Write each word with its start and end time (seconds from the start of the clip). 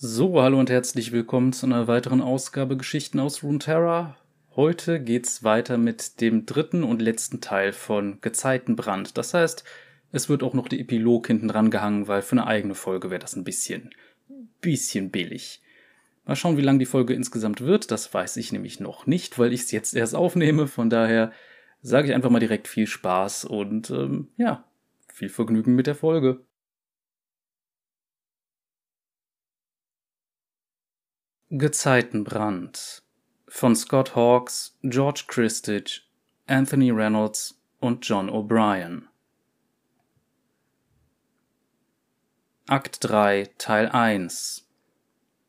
So, 0.00 0.40
hallo 0.40 0.60
und 0.60 0.70
herzlich 0.70 1.10
willkommen 1.10 1.52
zu 1.52 1.66
einer 1.66 1.88
weiteren 1.88 2.20
Ausgabe 2.20 2.76
Geschichten 2.76 3.18
aus 3.18 3.42
Runeterra. 3.42 4.16
Heute 4.54 5.00
geht's 5.00 5.42
weiter 5.42 5.76
mit 5.76 6.20
dem 6.20 6.46
dritten 6.46 6.84
und 6.84 7.02
letzten 7.02 7.40
Teil 7.40 7.72
von 7.72 8.20
Gezeitenbrand. 8.20 9.18
Das 9.18 9.34
heißt, 9.34 9.64
es 10.12 10.28
wird 10.28 10.44
auch 10.44 10.54
noch 10.54 10.68
der 10.68 10.78
Epilog 10.78 11.26
hinten 11.26 11.48
dran 11.48 11.72
gehangen, 11.72 12.06
weil 12.06 12.22
für 12.22 12.36
eine 12.36 12.46
eigene 12.46 12.76
Folge 12.76 13.10
wäre 13.10 13.18
das 13.18 13.34
ein 13.34 13.42
bisschen, 13.42 13.90
bisschen 14.60 15.10
billig. 15.10 15.62
Mal 16.24 16.36
schauen, 16.36 16.56
wie 16.56 16.62
lang 16.62 16.78
die 16.78 16.86
Folge 16.86 17.14
insgesamt 17.14 17.60
wird. 17.60 17.90
Das 17.90 18.14
weiß 18.14 18.36
ich 18.36 18.52
nämlich 18.52 18.78
noch 18.78 19.08
nicht, 19.08 19.36
weil 19.36 19.52
ich 19.52 19.62
es 19.62 19.72
jetzt 19.72 19.96
erst 19.96 20.14
aufnehme. 20.14 20.68
Von 20.68 20.90
daher 20.90 21.32
sage 21.82 22.06
ich 22.06 22.14
einfach 22.14 22.30
mal 22.30 22.38
direkt 22.38 22.68
viel 22.68 22.86
Spaß 22.86 23.46
und 23.46 23.90
ähm, 23.90 24.28
ja, 24.36 24.64
viel 25.12 25.28
Vergnügen 25.28 25.74
mit 25.74 25.88
der 25.88 25.96
Folge. 25.96 26.46
Gezeitenbrand 31.50 33.02
von 33.48 33.74
Scott 33.74 34.14
Hawkes, 34.14 34.76
George 34.82 35.24
Christich, 35.28 36.06
Anthony 36.46 36.90
Reynolds 36.90 37.58
und 37.80 38.06
John 38.06 38.28
O'Brien. 38.28 39.04
Akt 42.66 42.98
3, 43.00 43.48
Teil 43.56 43.88
1 43.88 44.68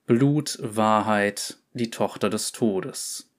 Blut, 0.06 0.58
Wahrheit, 0.62 1.58
die 1.74 1.90
Tochter 1.90 2.30
des 2.30 2.54
Todes. 2.54 3.30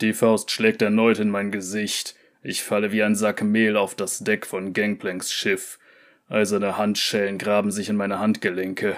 Die 0.00 0.12
Faust 0.12 0.50
schlägt 0.50 0.82
erneut 0.82 1.20
in 1.20 1.30
mein 1.30 1.52
Gesicht. 1.52 2.16
Ich 2.42 2.64
falle 2.64 2.90
wie 2.90 3.04
ein 3.04 3.14
Sack 3.14 3.44
Mehl 3.44 3.76
auf 3.76 3.94
das 3.94 4.18
Deck 4.18 4.44
von 4.44 4.72
Gangplanks 4.72 5.32
Schiff. 5.32 5.78
Eiserne 6.28 6.76
Handschellen 6.76 7.38
graben 7.38 7.70
sich 7.70 7.88
in 7.88 7.96
meine 7.96 8.18
Handgelenke. 8.18 8.96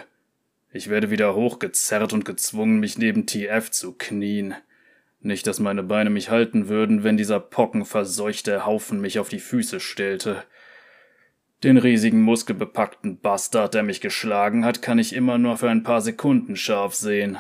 Ich 0.71 0.91
werde 0.91 1.11
wieder 1.11 1.35
hochgezerrt 1.35 2.13
und 2.13 2.25
gezwungen, 2.25 2.79
mich 2.79 2.99
neben 2.99 3.27
TF 3.27 3.71
zu 3.71 3.95
knien. 3.95 4.55
Nicht, 5.21 5.47
dass 5.47 5.61
meine 5.61 5.83
Beine 5.83 6.11
mich 6.11 6.31
halten 6.31 6.69
würden, 6.69 7.05
wenn 7.05 7.17
dieser 7.17 7.41
pockenverseuchte 7.41 8.67
Haufen 8.67 9.01
mich 9.01 9.19
auf 9.19 9.29
die 9.29 9.41
Füße 9.41 9.81
stellte. 9.81 10.45
Den 11.65 11.77
riesigen 11.77 12.21
muskelbepackten 12.21 13.19
Bastard, 13.19 13.75
der 13.75 13.83
mich 13.83 14.01
geschlagen 14.01 14.65
hat, 14.65 14.81
kann 14.81 14.99
ich 14.99 15.13
immer 15.13 15.39
nur 15.39 15.57
für 15.57 15.71
ein 15.71 15.83
paar 15.83 16.01
Sekunden 16.01 16.55
scharf 16.55 16.95
sehen. 16.95 17.39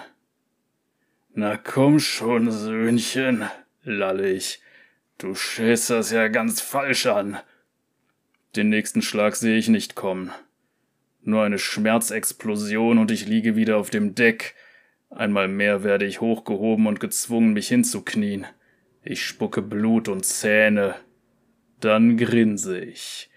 Na 1.34 1.56
komm 1.56 2.00
schon, 2.00 2.50
Söhnchen, 2.50 3.44
lalle 3.84 4.28
ich. 4.28 4.60
Du 5.18 5.36
schäst 5.36 5.90
das 5.90 6.10
ja 6.10 6.26
ganz 6.28 6.60
falsch 6.60 7.06
an. 7.06 7.38
Den 8.56 8.70
nächsten 8.70 9.02
Schlag 9.02 9.36
sehe 9.36 9.56
ich 9.56 9.68
nicht 9.68 9.94
kommen. 9.94 10.32
Nur 11.22 11.42
eine 11.42 11.58
Schmerzexplosion 11.58 12.98
und 12.98 13.10
ich 13.10 13.26
liege 13.26 13.56
wieder 13.56 13.76
auf 13.76 13.90
dem 13.90 14.14
Deck. 14.14 14.54
Einmal 15.10 15.48
mehr 15.48 15.84
werde 15.84 16.06
ich 16.06 16.20
hochgehoben 16.20 16.86
und 16.86 17.00
gezwungen, 17.00 17.52
mich 17.52 17.68
hinzuknien. 17.68 18.46
Ich 19.02 19.24
spucke 19.24 19.62
Blut 19.62 20.08
und 20.08 20.24
Zähne. 20.24 20.94
Dann 21.80 22.16
grinse 22.16 22.78
ich. 22.78 23.30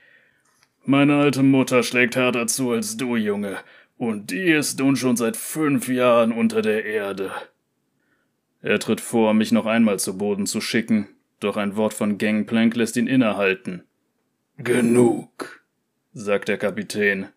Meine 0.84 1.18
alte 1.18 1.44
Mutter 1.44 1.84
schlägt 1.84 2.16
härter 2.16 2.48
zu 2.48 2.72
als 2.72 2.98
du, 2.98 3.16
Junge, 3.16 3.58
und 3.98 4.32
die 4.32 4.52
ist 4.52 4.80
nun 4.80 4.96
schon 4.96 5.16
seit 5.16 5.38
fünf 5.38 5.88
Jahren 5.88 6.32
unter 6.32 6.64
der 6.64 6.86
Erde. 6.86 7.32
Er 8.62 8.80
tritt 8.80 9.00
vor, 9.00 9.34
mich 9.34 9.52
noch 9.52 9.66
einmal 9.66 10.00
zu 10.00 10.18
Boden 10.18 10.48
zu 10.48 10.59
schicken, 10.59 11.08
doch 11.40 11.56
ein 11.56 11.76
Wort 11.76 11.94
von 11.94 12.18
Gangplank 12.18 12.76
lässt 12.76 12.98
ihn 12.98 13.08
innehalten. 13.08 13.84
Genug, 14.58 15.64
sagt 16.14 16.48
der 16.50 16.58
Kapitän. 16.58 17.28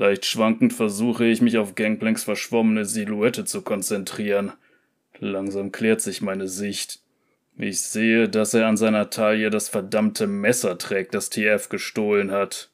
Leicht 0.00 0.24
schwankend 0.24 0.72
versuche 0.72 1.26
ich 1.26 1.42
mich 1.42 1.58
auf 1.58 1.74
Gangplanks 1.74 2.24
verschwommene 2.24 2.86
Silhouette 2.86 3.44
zu 3.44 3.60
konzentrieren. 3.60 4.50
Langsam 5.18 5.72
klärt 5.72 6.00
sich 6.00 6.22
meine 6.22 6.48
Sicht. 6.48 7.00
Ich 7.58 7.82
sehe, 7.82 8.26
dass 8.26 8.54
er 8.54 8.66
an 8.66 8.78
seiner 8.78 9.10
Taille 9.10 9.50
das 9.50 9.68
verdammte 9.68 10.26
Messer 10.26 10.78
trägt, 10.78 11.12
das 11.12 11.28
TF 11.28 11.68
gestohlen 11.68 12.30
hat. 12.30 12.70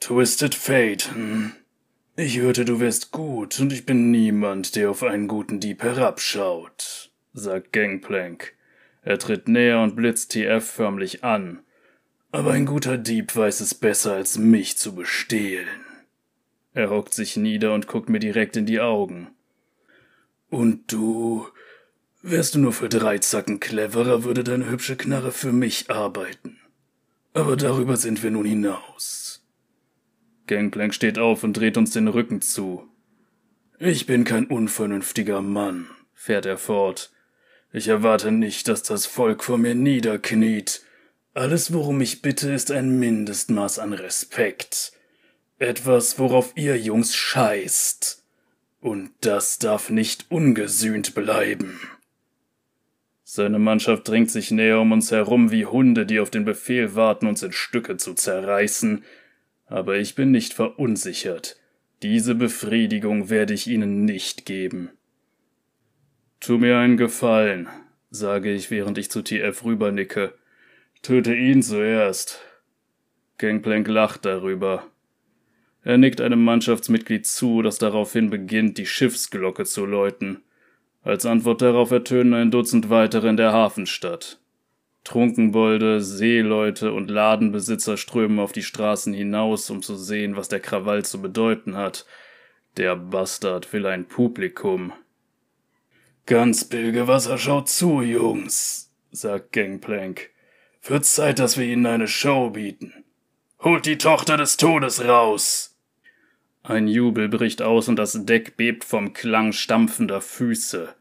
Twisted 0.00 0.54
Fate. 0.54 1.10
Hm. 1.14 1.52
Ich 2.14 2.38
hörte, 2.38 2.66
du 2.66 2.78
wärst 2.78 3.10
gut, 3.10 3.58
und 3.58 3.72
ich 3.72 3.86
bin 3.86 4.10
niemand, 4.10 4.76
der 4.76 4.90
auf 4.90 5.02
einen 5.02 5.28
guten 5.28 5.60
Dieb 5.60 5.82
herabschaut, 5.82 7.10
sagt 7.32 7.72
Gangplank. 7.72 8.52
Er 9.00 9.18
tritt 9.18 9.48
näher 9.48 9.80
und 9.80 9.96
blitzt 9.96 10.32
TF 10.32 10.62
förmlich 10.62 11.24
an. 11.24 11.63
Aber 12.34 12.50
ein 12.50 12.66
guter 12.66 12.98
Dieb 12.98 13.36
weiß 13.36 13.60
es 13.60 13.76
besser, 13.76 14.14
als 14.14 14.38
mich 14.38 14.76
zu 14.76 14.96
bestehlen. 14.96 15.68
Er 16.72 16.90
hockt 16.90 17.14
sich 17.14 17.36
nieder 17.36 17.72
und 17.72 17.86
guckt 17.86 18.08
mir 18.08 18.18
direkt 18.18 18.56
in 18.56 18.66
die 18.66 18.80
Augen. 18.80 19.28
Und 20.50 20.90
du? 20.92 21.46
Wärst 22.22 22.56
du 22.56 22.58
nur 22.58 22.72
für 22.72 22.88
drei 22.88 23.18
Zacken 23.18 23.60
cleverer, 23.60 24.24
würde 24.24 24.42
deine 24.42 24.68
hübsche 24.68 24.96
Knarre 24.96 25.30
für 25.30 25.52
mich 25.52 25.92
arbeiten. 25.92 26.58
Aber 27.34 27.54
darüber 27.54 27.96
sind 27.96 28.24
wir 28.24 28.32
nun 28.32 28.46
hinaus. 28.46 29.46
Gangplank 30.48 30.92
steht 30.92 31.20
auf 31.20 31.44
und 31.44 31.52
dreht 31.52 31.76
uns 31.76 31.92
den 31.92 32.08
Rücken 32.08 32.40
zu. 32.40 32.88
Ich 33.78 34.06
bin 34.06 34.24
kein 34.24 34.48
unvernünftiger 34.48 35.40
Mann, 35.40 35.86
fährt 36.14 36.46
er 36.46 36.58
fort. 36.58 37.12
Ich 37.72 37.86
erwarte 37.86 38.32
nicht, 38.32 38.66
dass 38.66 38.82
das 38.82 39.06
Volk 39.06 39.44
vor 39.44 39.56
mir 39.56 39.76
niederkniet, 39.76 40.82
alles, 41.34 41.72
worum 41.72 42.00
ich 42.00 42.22
bitte, 42.22 42.52
ist 42.52 42.70
ein 42.70 42.98
Mindestmaß 42.98 43.80
an 43.80 43.92
Respekt. 43.92 44.92
Etwas, 45.58 46.18
worauf 46.18 46.52
ihr 46.56 46.78
Jungs 46.78 47.14
scheißt. 47.14 48.24
Und 48.80 49.10
das 49.20 49.58
darf 49.58 49.90
nicht 49.90 50.26
ungesühnt 50.30 51.14
bleiben. 51.14 51.80
Seine 53.24 53.58
Mannschaft 53.58 54.06
drängt 54.06 54.30
sich 54.30 54.50
näher 54.50 54.80
um 54.80 54.92
uns 54.92 55.10
herum 55.10 55.50
wie 55.50 55.66
Hunde, 55.66 56.06
die 56.06 56.20
auf 56.20 56.30
den 56.30 56.44
Befehl 56.44 56.94
warten, 56.94 57.26
uns 57.26 57.42
in 57.42 57.52
Stücke 57.52 57.96
zu 57.96 58.14
zerreißen. 58.14 59.02
Aber 59.66 59.96
ich 59.96 60.14
bin 60.14 60.30
nicht 60.30 60.54
verunsichert. 60.54 61.56
Diese 62.02 62.34
Befriedigung 62.34 63.30
werde 63.30 63.54
ich 63.54 63.66
ihnen 63.66 64.04
nicht 64.04 64.44
geben. 64.44 64.90
Tu 66.38 66.58
mir 66.58 66.76
einen 66.78 66.98
Gefallen, 66.98 67.68
sage 68.10 68.52
ich, 68.52 68.70
während 68.70 68.98
ich 68.98 69.10
zu 69.10 69.22
TF 69.22 69.64
rübernicke. 69.64 70.34
Töte 71.04 71.34
ihn 71.34 71.62
zuerst. 71.62 72.40
Gangplank 73.36 73.86
lacht 73.88 74.24
darüber. 74.24 74.84
Er 75.82 75.98
nickt 75.98 76.22
einem 76.22 76.42
Mannschaftsmitglied 76.42 77.26
zu, 77.26 77.60
das 77.60 77.76
daraufhin 77.76 78.30
beginnt, 78.30 78.78
die 78.78 78.86
Schiffsglocke 78.86 79.66
zu 79.66 79.84
läuten. 79.84 80.42
Als 81.02 81.26
Antwort 81.26 81.60
darauf 81.60 81.90
ertönen 81.90 82.32
ein 82.32 82.50
Dutzend 82.50 82.88
weitere 82.88 83.28
in 83.28 83.36
der 83.36 83.52
Hafenstadt. 83.52 84.40
Trunkenbolde, 85.04 86.00
Seeleute 86.00 86.94
und 86.94 87.10
Ladenbesitzer 87.10 87.98
strömen 87.98 88.38
auf 88.38 88.52
die 88.52 88.62
Straßen 88.62 89.12
hinaus, 89.12 89.68
um 89.68 89.82
zu 89.82 89.96
sehen, 89.96 90.36
was 90.36 90.48
der 90.48 90.60
Krawall 90.60 91.04
zu 91.04 91.20
bedeuten 91.20 91.76
hat. 91.76 92.06
Der 92.78 92.96
Bastard 92.96 93.70
will 93.74 93.84
ein 93.84 94.06
Publikum. 94.06 94.94
Ganz 96.24 96.64
bilge 96.64 97.06
Wasser, 97.08 97.36
schaut 97.36 97.68
zu, 97.68 98.00
Jungs, 98.00 98.90
sagt 99.10 99.52
Gangplank. 99.52 100.30
Wird 100.86 101.06
Zeit, 101.06 101.38
dass 101.38 101.56
wir 101.56 101.64
ihnen 101.64 101.86
eine 101.86 102.06
Show 102.06 102.50
bieten. 102.50 102.92
Holt 103.60 103.86
die 103.86 103.96
Tochter 103.96 104.36
des 104.36 104.58
Todes 104.58 105.02
raus! 105.06 105.78
Ein 106.62 106.88
Jubel 106.88 107.30
bricht 107.30 107.62
aus 107.62 107.88
und 107.88 107.96
das 107.96 108.12
Deck 108.26 108.58
bebt 108.58 108.84
vom 108.84 109.14
Klang 109.14 109.52
stampfender 109.52 110.20
Füße. 110.20 110.94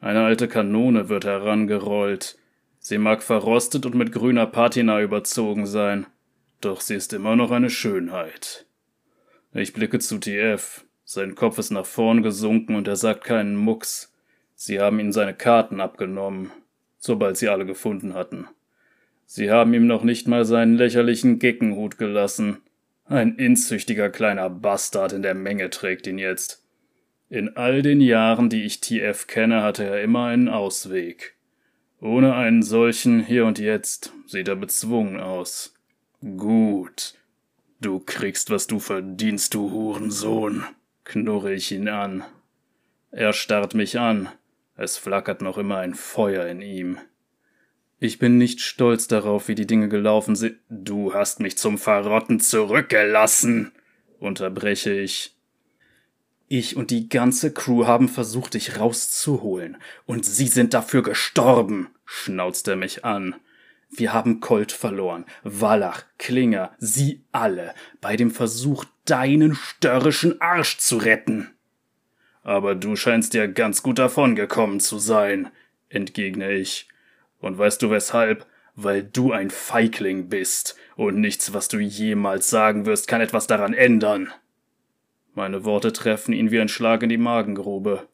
Eine 0.00 0.24
alte 0.24 0.46
Kanone 0.46 1.08
wird 1.08 1.24
herangerollt. 1.24 2.38
Sie 2.78 2.98
mag 2.98 3.24
verrostet 3.24 3.84
und 3.84 3.96
mit 3.96 4.12
grüner 4.12 4.46
Patina 4.46 5.02
überzogen 5.02 5.66
sein, 5.66 6.06
doch 6.60 6.80
sie 6.80 6.94
ist 6.94 7.12
immer 7.12 7.34
noch 7.34 7.50
eine 7.50 7.70
Schönheit. 7.70 8.64
Ich 9.52 9.72
blicke 9.72 9.98
zu 9.98 10.18
TF. 10.18 10.84
Sein 11.04 11.34
Kopf 11.34 11.58
ist 11.58 11.70
nach 11.70 11.86
vorn 11.86 12.22
gesunken 12.22 12.76
und 12.76 12.86
er 12.86 12.96
sagt 12.96 13.24
keinen 13.24 13.56
Mucks. 13.56 14.14
Sie 14.54 14.78
haben 14.78 15.00
ihm 15.00 15.10
seine 15.10 15.34
Karten 15.34 15.80
abgenommen, 15.80 16.52
sobald 16.98 17.36
sie 17.36 17.48
alle 17.48 17.66
gefunden 17.66 18.14
hatten. 18.14 18.46
Sie 19.26 19.50
haben 19.50 19.74
ihm 19.74 19.86
noch 19.86 20.04
nicht 20.04 20.28
mal 20.28 20.44
seinen 20.44 20.76
lächerlichen 20.76 21.38
Geckenhut 21.38 21.98
gelassen. 21.98 22.58
Ein 23.04 23.36
inzüchtiger 23.36 24.08
kleiner 24.08 24.48
Bastard 24.48 25.12
in 25.12 25.22
der 25.22 25.34
Menge 25.34 25.70
trägt 25.70 26.06
ihn 26.06 26.18
jetzt. 26.18 26.64
In 27.28 27.56
all 27.56 27.82
den 27.82 28.00
Jahren, 28.00 28.48
die 28.48 28.64
ich 28.64 28.80
TF 28.80 29.26
kenne, 29.26 29.62
hatte 29.62 29.84
er 29.84 30.00
immer 30.02 30.26
einen 30.26 30.48
Ausweg. 30.48 31.34
Ohne 32.00 32.34
einen 32.34 32.62
solchen 32.62 33.20
hier 33.20 33.46
und 33.46 33.58
jetzt 33.58 34.12
sieht 34.26 34.48
er 34.48 34.56
bezwungen 34.56 35.18
aus. 35.18 35.74
Gut. 36.20 37.14
Du 37.80 37.98
kriegst, 37.98 38.50
was 38.50 38.66
du 38.66 38.78
verdienst, 38.78 39.54
du 39.54 39.70
Hurensohn, 39.70 40.64
knurre 41.04 41.52
ich 41.52 41.72
ihn 41.72 41.88
an. 41.88 42.24
Er 43.10 43.32
starrt 43.32 43.74
mich 43.74 43.98
an. 43.98 44.28
Es 44.76 44.98
flackert 44.98 45.42
noch 45.42 45.58
immer 45.58 45.78
ein 45.78 45.94
Feuer 45.94 46.46
in 46.46 46.60
ihm. 46.62 46.98
Ich 47.98 48.18
bin 48.18 48.36
nicht 48.36 48.60
stolz 48.60 49.08
darauf, 49.08 49.48
wie 49.48 49.54
die 49.54 49.66
Dinge 49.66 49.88
gelaufen 49.88 50.36
sind. 50.36 50.56
Du 50.68 51.14
hast 51.14 51.40
mich 51.40 51.56
zum 51.56 51.78
Verrotten 51.78 52.40
zurückgelassen, 52.40 53.72
unterbreche 54.18 54.92
ich. 54.92 55.34
Ich 56.48 56.76
und 56.76 56.90
die 56.90 57.08
ganze 57.08 57.52
Crew 57.52 57.86
haben 57.86 58.08
versucht, 58.08 58.54
dich 58.54 58.78
rauszuholen, 58.78 59.78
und 60.04 60.24
sie 60.24 60.46
sind 60.46 60.74
dafür 60.74 61.02
gestorben, 61.02 61.88
schnauzt 62.04 62.68
er 62.68 62.76
mich 62.76 63.04
an. 63.04 63.34
Wir 63.90 64.12
haben 64.12 64.40
Colt 64.40 64.72
verloren, 64.72 65.24
Wallach, 65.42 66.02
Klinger, 66.18 66.72
sie 66.78 67.24
alle, 67.32 67.74
bei 68.00 68.16
dem 68.16 68.30
Versuch, 68.30 68.84
deinen 69.06 69.54
störrischen 69.54 70.40
Arsch 70.40 70.78
zu 70.78 70.98
retten. 70.98 71.50
Aber 72.42 72.74
du 72.74 72.94
scheinst 72.94 73.34
ja 73.34 73.46
ganz 73.46 73.82
gut 73.82 73.98
davongekommen 73.98 74.80
zu 74.80 74.98
sein, 74.98 75.50
entgegne 75.88 76.52
ich. 76.52 76.88
Und 77.46 77.58
weißt 77.58 77.80
du 77.80 77.90
weshalb? 77.90 78.44
Weil 78.74 79.04
du 79.04 79.30
ein 79.30 79.50
Feigling 79.50 80.28
bist, 80.28 80.76
und 80.96 81.20
nichts, 81.20 81.54
was 81.54 81.68
du 81.68 81.78
jemals 81.78 82.50
sagen 82.50 82.86
wirst, 82.86 83.06
kann 83.06 83.20
etwas 83.20 83.46
daran 83.46 83.72
ändern. 83.72 84.32
Meine 85.32 85.64
Worte 85.64 85.92
treffen 85.92 86.32
ihn 86.32 86.50
wie 86.50 86.58
ein 86.58 86.68
Schlag 86.68 87.04
in 87.04 87.08
die 87.08 87.18
Magengrube. 87.18 88.08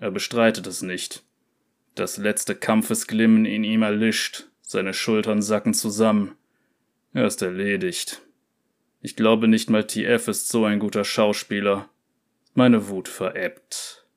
Er 0.00 0.10
bestreitet 0.10 0.66
es 0.66 0.82
nicht. 0.82 1.22
Das 1.94 2.16
letzte 2.16 2.56
Kampfesglimmen 2.56 3.44
in 3.44 3.62
ihm 3.62 3.82
erlischt, 3.82 4.48
seine 4.62 4.94
Schultern 4.94 5.42
sacken 5.42 5.72
zusammen. 5.72 6.34
Er 7.14 7.26
ist 7.26 7.42
erledigt. 7.42 8.20
Ich 9.00 9.14
glaube 9.14 9.46
nicht 9.46 9.70
mal 9.70 9.86
TF 9.86 10.26
ist 10.26 10.48
so 10.48 10.64
ein 10.64 10.80
guter 10.80 11.04
Schauspieler. 11.04 11.88
Meine 12.54 12.88
Wut 12.88 13.06
verebbt. 13.06 14.08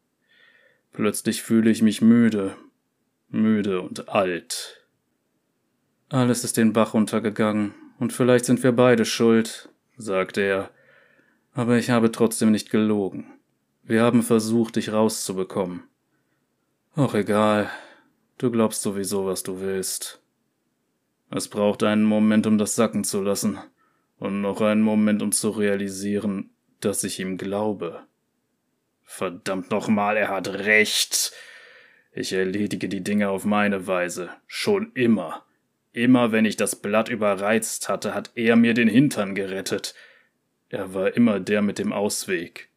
Plötzlich 0.91 1.43
fühle 1.43 1.69
ich 1.69 1.83
mich 1.83 2.01
müde, 2.01 2.55
müde 3.29 3.81
und 3.81 4.09
alt. 4.09 4.85
Alles 6.09 6.43
ist 6.43 6.57
den 6.57 6.73
Bach 6.73 6.93
runtergegangen, 6.93 7.73
und 7.99 8.13
vielleicht 8.13 8.45
sind 8.45 8.63
wir 8.63 8.71
beide 8.71 9.05
schuld, 9.05 9.69
sagte 9.97 10.41
er, 10.41 10.71
aber 11.53 11.77
ich 11.77 11.89
habe 11.89 12.11
trotzdem 12.11 12.51
nicht 12.51 12.69
gelogen. 12.69 13.33
Wir 13.83 14.03
haben 14.03 14.23
versucht, 14.23 14.75
dich 14.75 14.91
rauszubekommen. 14.91 15.83
Auch 16.95 17.13
egal, 17.13 17.69
du 18.37 18.51
glaubst 18.51 18.81
sowieso, 18.81 19.25
was 19.25 19.43
du 19.43 19.59
willst. 19.59 20.21
Es 21.31 21.47
braucht 21.47 21.83
einen 21.83 22.03
Moment, 22.03 22.47
um 22.47 22.57
das 22.57 22.75
sacken 22.75 23.03
zu 23.03 23.21
lassen, 23.21 23.59
und 24.17 24.41
noch 24.41 24.61
einen 24.61 24.81
Moment, 24.81 25.21
um 25.21 25.31
zu 25.31 25.49
realisieren, 25.49 26.49
dass 26.79 27.03
ich 27.03 27.19
ihm 27.19 27.37
glaube. 27.37 28.03
Verdammt 29.03 29.71
nochmal, 29.71 30.17
er 30.17 30.29
hat 30.29 30.47
recht. 30.47 31.33
Ich 32.11 32.33
erledige 32.33 32.89
die 32.89 33.03
Dinge 33.03 33.29
auf 33.29 33.45
meine 33.45 33.87
Weise, 33.87 34.29
schon 34.47 34.91
immer. 34.93 35.45
Immer 35.91 36.31
wenn 36.31 36.45
ich 36.45 36.55
das 36.55 36.75
Blatt 36.75 37.09
überreizt 37.09 37.89
hatte, 37.89 38.13
hat 38.13 38.31
er 38.35 38.55
mir 38.55 38.73
den 38.73 38.87
Hintern 38.87 39.35
gerettet. 39.35 39.93
Er 40.69 40.93
war 40.93 41.15
immer 41.15 41.39
der 41.39 41.61
mit 41.61 41.79
dem 41.79 41.93
Ausweg. 41.93 42.69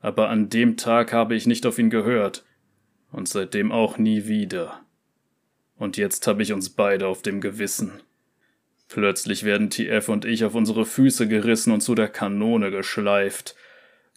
Aber 0.00 0.30
an 0.30 0.48
dem 0.48 0.76
Tag 0.76 1.12
habe 1.12 1.34
ich 1.34 1.46
nicht 1.46 1.66
auf 1.66 1.78
ihn 1.78 1.90
gehört, 1.90 2.44
und 3.12 3.28
seitdem 3.28 3.72
auch 3.72 3.98
nie 3.98 4.26
wieder. 4.26 4.80
Und 5.76 5.96
jetzt 5.96 6.26
habe 6.26 6.42
ich 6.42 6.52
uns 6.52 6.70
beide 6.70 7.06
auf 7.06 7.22
dem 7.22 7.40
Gewissen. 7.40 8.00
Plötzlich 8.88 9.44
werden 9.44 9.70
TF 9.70 10.08
und 10.08 10.24
ich 10.24 10.44
auf 10.44 10.54
unsere 10.54 10.84
Füße 10.84 11.28
gerissen 11.28 11.72
und 11.72 11.80
zu 11.80 11.94
der 11.94 12.08
Kanone 12.08 12.70
geschleift. 12.70 13.54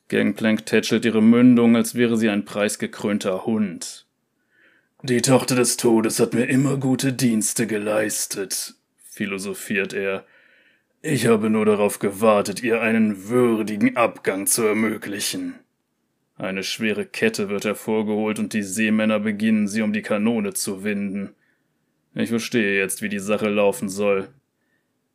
Gangplank 0.09 0.65
tätschelt 0.65 1.05
ihre 1.05 1.21
Mündung, 1.21 1.75
als 1.75 1.95
wäre 1.95 2.17
sie 2.17 2.29
ein 2.29 2.45
preisgekrönter 2.45 3.45
Hund. 3.45 4.02
Die 5.05 5.21
Tochter 5.21 5.55
des 5.57 5.75
Todes 5.75 6.21
hat 6.21 6.33
mir 6.33 6.45
immer 6.45 6.77
gute 6.77 7.11
Dienste 7.11 7.67
geleistet, 7.67 8.75
philosophiert 9.03 9.91
er. 9.91 10.23
Ich 11.01 11.27
habe 11.27 11.49
nur 11.49 11.65
darauf 11.65 11.99
gewartet, 11.99 12.63
ihr 12.63 12.79
einen 12.79 13.27
würdigen 13.27 13.97
Abgang 13.97 14.47
zu 14.47 14.63
ermöglichen. 14.63 15.55
Eine 16.37 16.63
schwere 16.63 17.05
Kette 17.05 17.49
wird 17.49 17.65
hervorgeholt 17.65 18.39
und 18.39 18.53
die 18.53 18.63
Seemänner 18.63 19.19
beginnen, 19.19 19.67
sie 19.67 19.81
um 19.81 19.91
die 19.91 20.03
Kanone 20.03 20.53
zu 20.53 20.85
winden. 20.85 21.31
Ich 22.15 22.29
verstehe 22.29 22.77
jetzt, 22.77 23.01
wie 23.01 23.09
die 23.09 23.19
Sache 23.19 23.49
laufen 23.49 23.89
soll. 23.89 24.29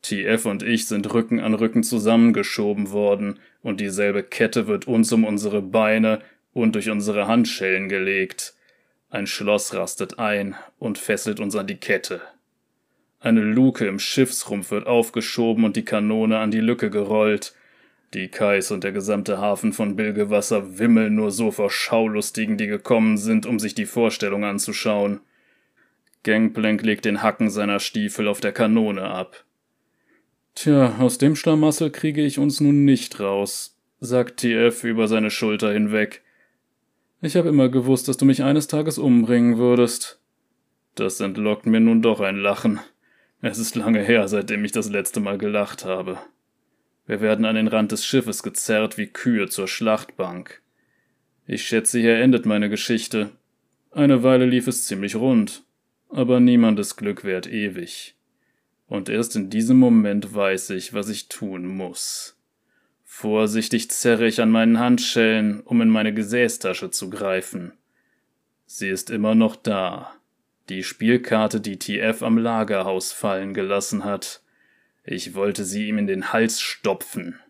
TF 0.02 0.44
und 0.44 0.62
ich 0.62 0.87
sind 0.87 1.14
Rücken 1.14 1.41
an 1.41 1.55
Rücken 1.55 1.82
zusammengeschoben 1.82 2.91
worden, 2.91 3.38
und 3.62 3.81
dieselbe 3.81 4.23
Kette 4.23 4.67
wird 4.67 4.87
uns 4.87 5.11
um 5.12 5.25
unsere 5.25 5.62
Beine 5.62 6.20
und 6.52 6.75
durch 6.75 6.91
unsere 6.91 7.26
Handschellen 7.26 7.88
gelegt. 7.88 8.52
Ein 9.10 9.26
Schloss 9.26 9.75
rastet 9.75 10.19
ein 10.19 10.55
und 10.78 10.99
fesselt 10.99 11.40
uns 11.40 11.56
an 11.56 11.66
die 11.66 11.76
Kette. 11.78 12.20
Eine 13.20 13.40
Luke 13.40 13.87
im 13.87 13.99
Schiffsrumpf 13.99 14.70
wird 14.70 14.87
aufgeschoben 14.87 15.64
und 15.64 15.76
die 15.76 15.84
Kanone 15.84 16.38
an 16.38 16.50
die 16.50 16.60
Lücke 16.60 16.90
gerollt. 16.90 17.55
Die 18.14 18.28
Kais 18.28 18.70
und 18.70 18.84
der 18.84 18.93
gesamte 18.93 19.38
Hafen 19.38 19.72
von 19.72 19.96
Bilgewasser 19.96 20.78
wimmeln 20.78 21.14
nur 21.14 21.31
so 21.31 21.50
vor 21.50 21.70
Schaulustigen, 21.70 22.56
die 22.56 22.66
gekommen 22.66 23.16
sind, 23.16 23.44
um 23.44 23.58
sich 23.58 23.75
die 23.75 23.87
Vorstellung 23.87 24.44
anzuschauen. 24.44 25.20
Gangplank 26.22 26.82
legt 26.82 27.05
den 27.05 27.22
Hacken 27.22 27.50
seiner 27.50 27.81
Stiefel 27.81 28.28
auf 28.28 28.40
der 28.40 28.52
Kanone 28.52 29.02
ab. 29.02 29.44
Tja, 30.55 30.96
aus 30.99 31.19
dem 31.19 31.37
Schlamassel 31.37 31.90
kriege 31.90 32.22
ich 32.22 32.38
uns 32.38 32.60
nun 32.60 32.84
nicht 32.84 33.20
raus, 33.20 33.78
sagt 34.00 34.40
TF 34.40 34.84
über 34.84 35.08
seine 35.08 35.31
Schulter 35.31 35.72
hinweg. 35.72 36.22
Ich 37.20 37.35
habe 37.35 37.49
immer 37.49 37.69
gewusst, 37.69 38.06
dass 38.06 38.17
du 38.17 38.25
mich 38.25 38.44
eines 38.44 38.69
Tages 38.69 38.97
umbringen 38.97 39.59
würdest. 39.59 40.20
Das 40.94 41.19
entlockt 41.19 41.67
mir 41.67 41.81
nun 41.81 42.00
doch 42.00 42.20
ein 42.20 42.37
Lachen. 42.37 42.79
Es 43.41 43.59
ist 43.59 43.75
lange 43.75 44.03
her, 44.05 44.29
seitdem 44.29 44.65
ich 44.65 44.70
das 44.70 44.88
letzte 44.88 45.19
Mal 45.19 45.37
gelacht 45.37 45.85
habe. 45.85 46.19
Wir 47.06 47.20
werden 47.20 47.44
an 47.44 47.56
den 47.56 47.67
Rand 47.67 47.91
des 47.91 48.05
Schiffes 48.05 48.44
gezerrt 48.44 48.99
wie 48.99 49.09
Kühe 49.09 49.49
zur 49.49 49.67
Schlachtbank. 49.67 50.62
Ich 51.44 51.65
schätze, 51.65 51.99
hier 51.99 52.19
endet 52.19 52.47
meine 52.47 52.69
Geschichte. 52.69 53.31
Eine 53.91 54.23
Weile 54.23 54.44
lief 54.44 54.69
es 54.69 54.87
ziemlich 54.87 55.17
rund, 55.17 55.65
aber 56.11 56.38
niemandes 56.38 56.97
Glück 56.97 57.25
währt 57.25 57.49
ewig. 57.49 58.15
Und 58.87 59.09
erst 59.09 59.35
in 59.35 59.50
diesem 59.50 59.79
Moment 59.79 60.35
weiß 60.35 60.70
ich, 60.70 60.94
was 60.94 61.09
ich 61.09 61.29
tun 61.29 61.67
muss. 61.67 62.38
Vorsichtig 63.20 63.91
zerre 63.91 64.29
ich 64.29 64.41
an 64.41 64.53
meinen 64.53 64.79
Handschellen, 64.79 65.62
um 65.62 65.81
in 65.81 65.88
meine 65.88 66.15
Gesäßtasche 66.15 66.93
zu 66.93 67.11
greifen. 67.11 67.73
Sie 68.65 68.88
ist 68.88 69.11
immer 69.11 69.35
noch 69.35 69.56
da, 69.56 70.15
die 70.69 70.85
Spielkarte, 70.85 71.61
die 71.61 71.81
TF 71.81 72.23
am 72.23 72.38
Lagerhaus 72.38 73.11
fallen 73.11 73.55
gelassen 73.55 74.05
hat. 74.05 74.41
Ich 75.03 75.35
wollte 75.35 75.65
sie 75.65 75.88
ihm 75.88 75.99
in 75.99 76.06
den 76.06 76.32
Hals 76.32 76.61
stopfen. 76.61 77.41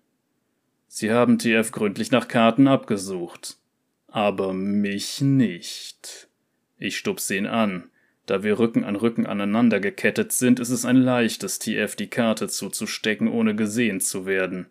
Sie 0.87 1.13
haben 1.13 1.39
TF 1.39 1.71
gründlich 1.71 2.11
nach 2.13 2.29
Karten 2.29 2.67
abgesucht. 2.67 3.59
Aber 4.07 4.55
mich 4.55 5.21
nicht. 5.21 6.31
Ich 6.79 6.97
stupse 6.97 7.37
ihn 7.37 7.47
an. 7.47 7.91
Da 8.25 8.43
wir 8.43 8.59
Rücken 8.59 8.85
an 8.85 8.97
Rücken 8.97 9.27
aneinander 9.27 9.81
gekettet 9.81 10.33
sind, 10.33 10.61
ist 10.61 10.71
es 10.71 10.87
ein 10.87 10.97
leichtes, 10.97 11.59
TF 11.59 11.95
die 11.95 12.09
Karte 12.09 12.49
zuzustecken, 12.49 13.29
ohne 13.29 13.55
gesehen 13.55 14.01
zu 14.01 14.25
werden. 14.25 14.71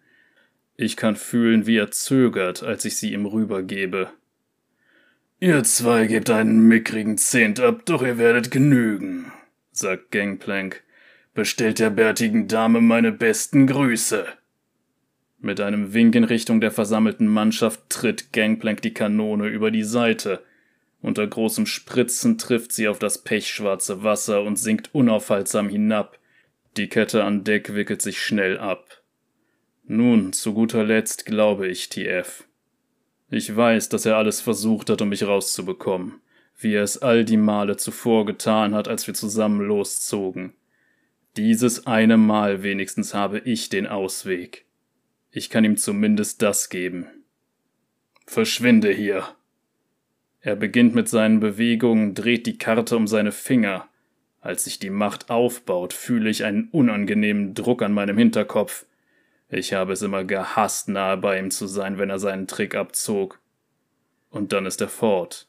Ich 0.77 0.95
kann 0.95 1.15
fühlen, 1.15 1.65
wie 1.65 1.77
er 1.77 1.89
zögert, 1.89 2.61
als 2.61 2.85
ich 2.85 2.97
sie 2.97 3.11
ihm 3.11 3.25
rübergebe. 3.25 4.11
Ihr 5.39 5.63
zwei 5.63 6.05
gebt 6.05 6.29
einen 6.29 6.67
mickrigen 6.67 7.17
Zehnt 7.17 7.59
ab, 7.59 7.81
doch 7.85 8.03
ihr 8.03 8.19
werdet 8.19 8.51
genügen, 8.51 9.31
sagt 9.71 10.11
Gangplank. 10.11 10.83
Bestellt 11.33 11.79
der 11.79 11.89
bärtigen 11.89 12.47
Dame 12.47 12.81
meine 12.81 13.11
besten 13.11 13.67
Grüße. 13.67 14.25
Mit 15.39 15.59
einem 15.61 15.93
Wink 15.93 16.15
in 16.15 16.23
Richtung 16.23 16.61
der 16.61 16.71
versammelten 16.71 17.27
Mannschaft 17.27 17.89
tritt 17.89 18.33
Gangplank 18.33 18.81
die 18.81 18.93
Kanone 18.93 19.47
über 19.47 19.69
die 19.71 19.83
Seite. 19.83 20.43
Unter 21.01 21.25
großem 21.25 21.67
Spritzen 21.67 22.37
trifft 22.37 22.71
sie 22.71 22.87
auf 22.87 22.97
das 22.97 23.23
pechschwarze 23.23 24.03
Wasser 24.03 24.41
und 24.43 24.57
sinkt 24.57 24.89
unaufhaltsam 24.93 25.69
hinab. 25.69 26.19
Die 26.75 26.87
Kette 26.87 27.23
an 27.23 27.43
Deck 27.43 27.75
wickelt 27.75 28.01
sich 28.01 28.19
schnell 28.19 28.57
ab. 28.57 28.96
Nun, 29.89 30.33
zu 30.33 30.53
guter 30.53 30.83
Letzt 30.83 31.25
glaube 31.25 31.69
ich 31.69 31.87
TF. 31.87 32.43
Ich 33.29 33.55
weiß, 33.55 33.87
dass 33.87 34.05
er 34.05 34.17
alles 34.17 34.41
versucht 34.41 34.89
hat, 34.89 35.01
um 35.01 35.07
mich 35.07 35.23
rauszubekommen, 35.23 36.15
wie 36.57 36.73
er 36.73 36.83
es 36.83 36.97
all 36.97 37.23
die 37.23 37.37
Male 37.37 37.77
zuvor 37.77 38.25
getan 38.25 38.75
hat, 38.75 38.89
als 38.89 39.07
wir 39.07 39.13
zusammen 39.13 39.61
loszogen. 39.61 40.51
Dieses 41.37 41.87
eine 41.87 42.17
Mal 42.17 42.63
wenigstens 42.63 43.13
habe 43.13 43.39
ich 43.39 43.69
den 43.69 43.87
Ausweg. 43.87 44.65
Ich 45.31 45.49
kann 45.49 45.63
ihm 45.63 45.77
zumindest 45.77 46.41
das 46.41 46.69
geben. 46.69 47.05
Verschwinde 48.25 48.91
hier. 48.91 49.23
Er 50.41 50.57
beginnt 50.57 50.95
mit 50.95 51.07
seinen 51.07 51.39
Bewegungen, 51.39 52.13
dreht 52.13 52.45
die 52.45 52.57
Karte 52.57 52.97
um 52.97 53.07
seine 53.07 53.31
Finger. 53.31 53.87
Als 54.41 54.65
sich 54.65 54.79
die 54.79 54.89
Macht 54.89 55.29
aufbaut, 55.29 55.93
fühle 55.93 56.29
ich 56.29 56.43
einen 56.43 56.67
unangenehmen 56.71 57.53
Druck 57.53 57.81
an 57.81 57.93
meinem 57.93 58.17
Hinterkopf. 58.17 58.85
Ich 59.49 59.73
habe 59.73 59.93
es 59.93 60.01
immer 60.01 60.23
gehasst, 60.23 60.89
nahe 60.89 61.17
bei 61.17 61.39
ihm 61.39 61.51
zu 61.51 61.67
sein, 61.67 61.97
wenn 61.97 62.09
er 62.09 62.19
seinen 62.19 62.47
Trick 62.47 62.75
abzog. 62.75 63.39
Und 64.29 64.51
dann 64.51 64.65
ist 64.65 64.81
er 64.81 64.89
fort. 64.89 65.47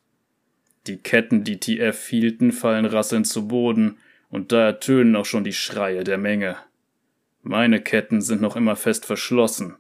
Die 0.87 0.99
Ketten, 0.99 1.45
die 1.45 1.59
TF 1.59 2.07
hielten, 2.07 2.53
fallen 2.53 2.87
rasselnd 2.87 3.27
zu 3.27 3.49
Boden, 3.49 3.99
und 4.31 4.53
da 4.53 4.67
ertönen 4.67 5.17
auch 5.17 5.25
schon 5.25 5.45
die 5.45 5.53
Schreie 5.53 6.05
der 6.05 6.19
Menge. 6.19 6.57
Meine 7.43 7.81
Ketten 7.81 8.21
sind 8.21 8.41
noch 8.41 8.57
immer 8.57 8.77
fest 8.77 9.07
verschlossen. 9.07 9.77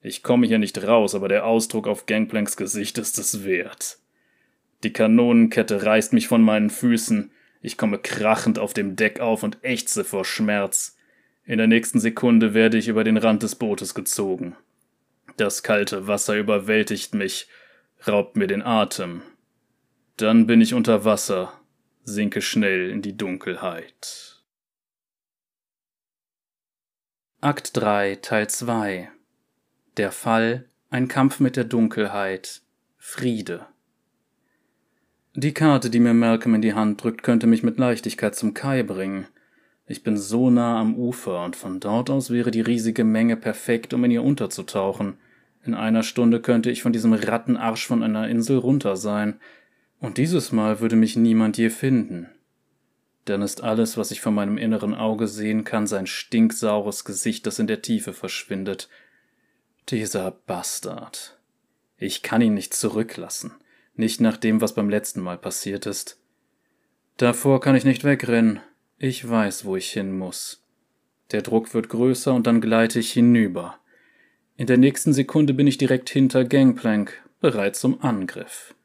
Ich 0.00 0.22
komme 0.22 0.46
hier 0.46 0.58
nicht 0.58 0.82
raus, 0.82 1.14
aber 1.14 1.28
der 1.28 1.46
Ausdruck 1.46 1.86
auf 1.86 2.06
Gangplanks 2.06 2.56
Gesicht 2.56 2.98
ist 2.98 3.18
es 3.18 3.44
wert. 3.44 3.98
Die 4.82 4.92
Kanonenkette 4.92 5.84
reißt 5.84 6.12
mich 6.12 6.26
von 6.26 6.42
meinen 6.42 6.70
Füßen. 6.70 7.30
Ich 7.60 7.76
komme 7.76 7.98
krachend 7.98 8.58
auf 8.58 8.74
dem 8.74 8.96
Deck 8.96 9.20
auf 9.20 9.44
und 9.44 9.58
ächze 9.62 10.02
vor 10.04 10.24
Schmerz. 10.24 10.96
In 11.44 11.58
der 11.58 11.66
nächsten 11.66 12.00
Sekunde 12.00 12.54
werde 12.54 12.78
ich 12.78 12.88
über 12.88 13.04
den 13.04 13.16
Rand 13.16 13.42
des 13.42 13.56
Bootes 13.56 13.94
gezogen. 13.94 14.56
Das 15.36 15.62
kalte 15.62 16.06
Wasser 16.06 16.36
überwältigt 16.36 17.14
mich, 17.14 17.48
raubt 18.06 18.36
mir 18.36 18.46
den 18.46 18.62
Atem. 18.62 19.22
Dann 20.16 20.46
bin 20.46 20.60
ich 20.60 20.74
unter 20.74 21.04
Wasser, 21.04 21.52
sinke 22.04 22.42
schnell 22.42 22.90
in 22.90 23.02
die 23.02 23.16
Dunkelheit. 23.16 24.42
Akt 27.40 27.76
3, 27.76 28.16
Teil 28.22 28.48
2 28.48 29.10
Der 29.96 30.12
Fall, 30.12 30.68
ein 30.90 31.08
Kampf 31.08 31.40
mit 31.40 31.56
der 31.56 31.64
Dunkelheit, 31.64 32.62
Friede. 32.98 33.66
Die 35.34 35.54
Karte, 35.54 35.90
die 35.90 35.98
mir 35.98 36.14
Malcolm 36.14 36.54
in 36.54 36.62
die 36.62 36.74
Hand 36.74 37.02
drückt, 37.02 37.22
könnte 37.22 37.46
mich 37.46 37.62
mit 37.62 37.78
Leichtigkeit 37.78 38.36
zum 38.36 38.54
Kai 38.54 38.82
bringen. 38.82 39.26
Ich 39.86 40.02
bin 40.02 40.16
so 40.16 40.50
nah 40.50 40.80
am 40.80 40.94
Ufer 40.94 41.44
und 41.44 41.56
von 41.56 41.80
dort 41.80 42.08
aus 42.08 42.30
wäre 42.30 42.50
die 42.50 42.60
riesige 42.60 43.04
Menge 43.04 43.36
perfekt, 43.36 43.92
um 43.92 44.04
in 44.04 44.10
ihr 44.10 44.22
unterzutauchen. 44.22 45.18
In 45.64 45.74
einer 45.74 46.02
Stunde 46.02 46.40
könnte 46.40 46.70
ich 46.70 46.82
von 46.82 46.92
diesem 46.92 47.12
Rattenarsch 47.12 47.86
von 47.86 48.02
einer 48.02 48.28
Insel 48.28 48.58
runter 48.58 48.96
sein. 48.96 49.40
Und 50.00 50.18
dieses 50.18 50.50
Mal 50.50 50.80
würde 50.80 50.96
mich 50.96 51.16
niemand 51.16 51.56
je 51.58 51.70
finden. 51.70 52.28
Dann 53.24 53.42
ist 53.42 53.62
alles, 53.62 53.96
was 53.96 54.10
ich 54.10 54.20
von 54.20 54.34
meinem 54.34 54.58
inneren 54.58 54.94
Auge 54.94 55.28
sehen 55.28 55.62
kann, 55.62 55.86
sein 55.86 56.06
stinksaures 56.06 57.04
Gesicht, 57.04 57.46
das 57.46 57.60
in 57.60 57.68
der 57.68 57.82
Tiefe 57.82 58.12
verschwindet. 58.12 58.88
Dieser 59.88 60.32
Bastard. 60.32 61.38
Ich 61.96 62.22
kann 62.22 62.42
ihn 62.42 62.54
nicht 62.54 62.74
zurücklassen. 62.74 63.52
Nicht 63.94 64.20
nach 64.20 64.36
dem, 64.36 64.60
was 64.60 64.74
beim 64.74 64.90
letzten 64.90 65.20
Mal 65.20 65.38
passiert 65.38 65.86
ist. 65.86 66.18
Davor 67.16 67.60
kann 67.60 67.76
ich 67.76 67.84
nicht 67.84 68.02
wegrennen. 68.02 68.60
Ich 69.04 69.28
weiß, 69.28 69.64
wo 69.64 69.74
ich 69.74 69.90
hin 69.90 70.16
muss. 70.16 70.62
Der 71.32 71.42
Druck 71.42 71.74
wird 71.74 71.88
größer 71.88 72.32
und 72.32 72.46
dann 72.46 72.60
gleite 72.60 73.00
ich 73.00 73.12
hinüber. 73.12 73.80
In 74.56 74.68
der 74.68 74.76
nächsten 74.76 75.12
Sekunde 75.12 75.54
bin 75.54 75.66
ich 75.66 75.76
direkt 75.76 76.08
hinter 76.08 76.44
Gangplank, 76.44 77.20
bereit 77.40 77.74
zum 77.74 78.00
Angriff. 78.00 78.76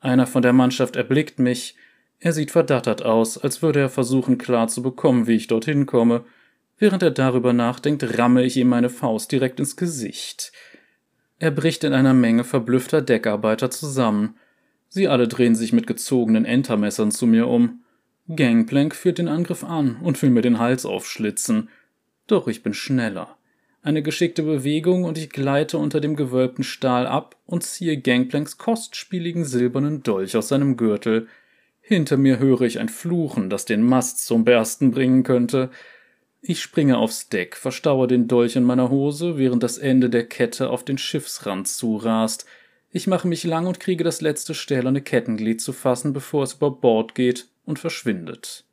Einer 0.00 0.26
von 0.26 0.40
der 0.40 0.54
Mannschaft 0.54 0.96
erblickt 0.96 1.38
mich. 1.38 1.76
Er 2.20 2.32
sieht 2.32 2.52
verdattert 2.52 3.02
aus, 3.02 3.36
als 3.36 3.60
würde 3.60 3.80
er 3.80 3.90
versuchen 3.90 4.38
klar 4.38 4.68
zu 4.68 4.82
bekommen, 4.82 5.26
wie 5.26 5.36
ich 5.36 5.46
dorthin 5.46 5.84
komme. 5.84 6.24
Während 6.78 7.02
er 7.02 7.10
darüber 7.10 7.52
nachdenkt, 7.52 8.18
ramme 8.18 8.42
ich 8.44 8.56
ihm 8.56 8.68
meine 8.68 8.88
Faust 8.88 9.30
direkt 9.30 9.60
ins 9.60 9.76
Gesicht. 9.76 10.52
Er 11.38 11.50
bricht 11.50 11.84
in 11.84 11.92
einer 11.92 12.14
Menge 12.14 12.44
verblüffter 12.44 13.02
Deckarbeiter 13.02 13.70
zusammen. 13.70 14.38
Sie 14.88 15.06
alle 15.06 15.28
drehen 15.28 15.54
sich 15.54 15.74
mit 15.74 15.86
gezogenen 15.86 16.46
Entermessern 16.46 17.10
zu 17.10 17.26
mir 17.26 17.46
um. 17.46 17.79
Gangplank 18.36 18.94
führt 18.94 19.18
den 19.18 19.26
Angriff 19.26 19.64
an 19.64 19.96
und 20.02 20.22
will 20.22 20.30
mir 20.30 20.42
den 20.42 20.60
Hals 20.60 20.86
aufschlitzen. 20.86 21.68
Doch 22.28 22.46
ich 22.46 22.62
bin 22.62 22.74
schneller. 22.74 23.36
Eine 23.82 24.02
geschickte 24.02 24.44
Bewegung 24.44 25.02
und 25.02 25.18
ich 25.18 25.30
gleite 25.30 25.78
unter 25.78 26.00
dem 26.00 26.14
gewölbten 26.14 26.62
Stahl 26.62 27.08
ab 27.08 27.34
und 27.46 27.64
ziehe 27.64 27.96
Gangplanks 27.96 28.56
kostspieligen 28.56 29.44
silbernen 29.44 30.04
Dolch 30.04 30.36
aus 30.36 30.46
seinem 30.46 30.76
Gürtel. 30.76 31.26
Hinter 31.80 32.16
mir 32.18 32.38
höre 32.38 32.60
ich 32.60 32.78
ein 32.78 32.88
Fluchen, 32.88 33.50
das 33.50 33.64
den 33.64 33.82
Mast 33.82 34.24
zum 34.24 34.44
Bersten 34.44 34.92
bringen 34.92 35.24
könnte. 35.24 35.70
Ich 36.40 36.60
springe 36.60 36.98
aufs 36.98 37.30
Deck, 37.30 37.56
verstaue 37.56 38.06
den 38.06 38.28
Dolch 38.28 38.54
in 38.54 38.64
meiner 38.64 38.90
Hose, 38.90 39.38
während 39.38 39.64
das 39.64 39.76
Ende 39.76 40.08
der 40.08 40.26
Kette 40.26 40.70
auf 40.70 40.84
den 40.84 40.98
Schiffsrand 40.98 41.66
zurast. 41.66 42.46
Ich 42.92 43.08
mache 43.08 43.26
mich 43.26 43.42
lang 43.42 43.66
und 43.66 43.80
kriege 43.80 44.04
das 44.04 44.20
letzte 44.20 44.54
stählerne 44.54 45.00
Kettenglied 45.00 45.60
zu 45.60 45.72
fassen, 45.72 46.12
bevor 46.12 46.44
es 46.44 46.54
über 46.54 46.70
Bord 46.70 47.16
geht 47.16 47.49
und 47.64 47.78
verschwindet. 47.78 48.64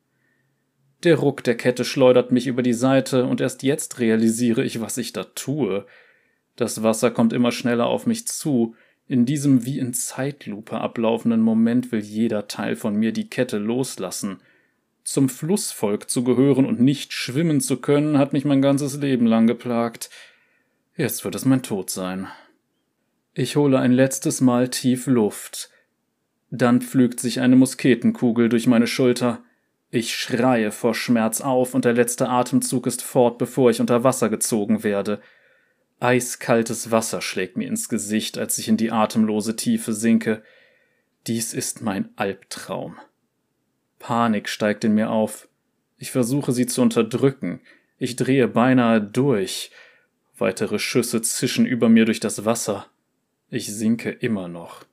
Der 1.04 1.18
Ruck 1.18 1.44
der 1.44 1.56
Kette 1.56 1.86
schleudert 1.86 2.32
mich 2.32 2.48
über 2.48 2.64
die 2.64 2.74
Seite 2.74 3.26
und 3.26 3.40
erst 3.40 3.62
jetzt 3.64 4.00
realisiere 4.00 4.64
ich, 4.64 4.82
was 4.82 4.98
ich 4.98 5.14
da 5.14 5.24
tue. 5.24 5.86
Das 6.56 6.82
Wasser 6.82 7.12
kommt 7.12 7.34
immer 7.34 7.52
schneller 7.52 7.86
auf 7.86 8.08
mich 8.08 8.28
zu. 8.28 8.76
In 9.08 9.26
diesem 9.26 9.66
wie 9.66 9.80
in 9.80 9.94
Zeitlupe 9.94 10.82
ablaufenden 10.82 11.42
Moment 11.42 11.92
will 11.92 12.02
jeder 12.02 12.48
Teil 12.48 12.76
von 12.76 12.96
mir 12.96 13.14
die 13.14 13.30
Kette 13.30 13.58
loslassen. 13.58 14.42
Zum 15.04 15.30
Flussvolk 15.30 16.10
zu 16.10 16.24
gehören 16.24 16.66
und 16.66 16.82
nicht 16.82 17.14
schwimmen 17.14 17.62
zu 17.62 17.78
können, 17.78 18.18
hat 18.18 18.34
mich 18.34 18.44
mein 18.44 18.62
ganzes 18.62 18.98
Leben 18.98 19.26
lang 19.26 19.48
geplagt. 19.48 20.10
Jetzt 20.98 21.24
wird 21.24 21.36
es 21.36 21.46
mein 21.46 21.64
Tod 21.64 21.90
sein. 21.90 22.28
Ich 23.34 23.56
hole 23.56 23.80
ein 23.80 23.92
letztes 23.92 24.42
Mal 24.42 24.68
tief 24.68 25.06
Luft. 25.06 25.70
Dann 26.50 26.82
pflügt 26.82 27.20
sich 27.20 27.42
eine 27.42 27.56
Musketenkugel 27.56 28.50
durch 28.50 28.68
meine 28.68 28.88
Schulter. 28.88 29.44
Ich 29.90 30.16
schreie 30.16 30.72
vor 30.72 30.96
Schmerz 30.96 31.42
auf 31.42 31.74
und 31.74 31.86
der 31.86 31.94
letzte 31.94 32.30
Atemzug 32.30 32.88
ist 32.88 33.02
fort, 33.02 33.38
bevor 33.38 33.70
ich 33.70 33.82
unter 33.82 34.04
Wasser 34.04 34.30
gezogen 34.30 34.84
werde. 34.84 35.22
Eiskaltes 36.00 36.92
Wasser 36.92 37.22
schlägt 37.22 37.58
mir 37.58 37.68
ins 37.68 37.90
Gesicht, 37.90 38.38
als 38.38 38.58
ich 38.58 38.68
in 38.68 38.78
die 38.78 38.92
atemlose 38.92 39.56
Tiefe 39.56 39.94
sinke. 39.94 40.44
Dies 41.26 41.54
ist 41.54 41.82
mein 41.82 42.10
Albtraum. 42.16 42.98
Panik 44.00 44.48
steigt 44.48 44.84
in 44.84 44.94
mir 44.94 45.10
auf. 45.10 45.50
Ich 45.98 46.12
versuche 46.12 46.52
sie 46.52 46.68
zu 46.68 46.82
unterdrücken. 46.82 47.62
Ich 47.98 48.16
drehe 48.16 48.48
beinahe 48.48 49.02
durch. 49.02 49.72
Weitere 50.38 50.78
Schüsse 50.78 51.22
zischen 51.24 51.66
über 51.66 51.90
mir 51.90 52.06
durch 52.06 52.20
das 52.20 52.46
Wasser. 52.46 52.86
Ich 53.50 53.74
sinke 53.74 54.12
immer 54.12 54.48
noch. 54.48 54.87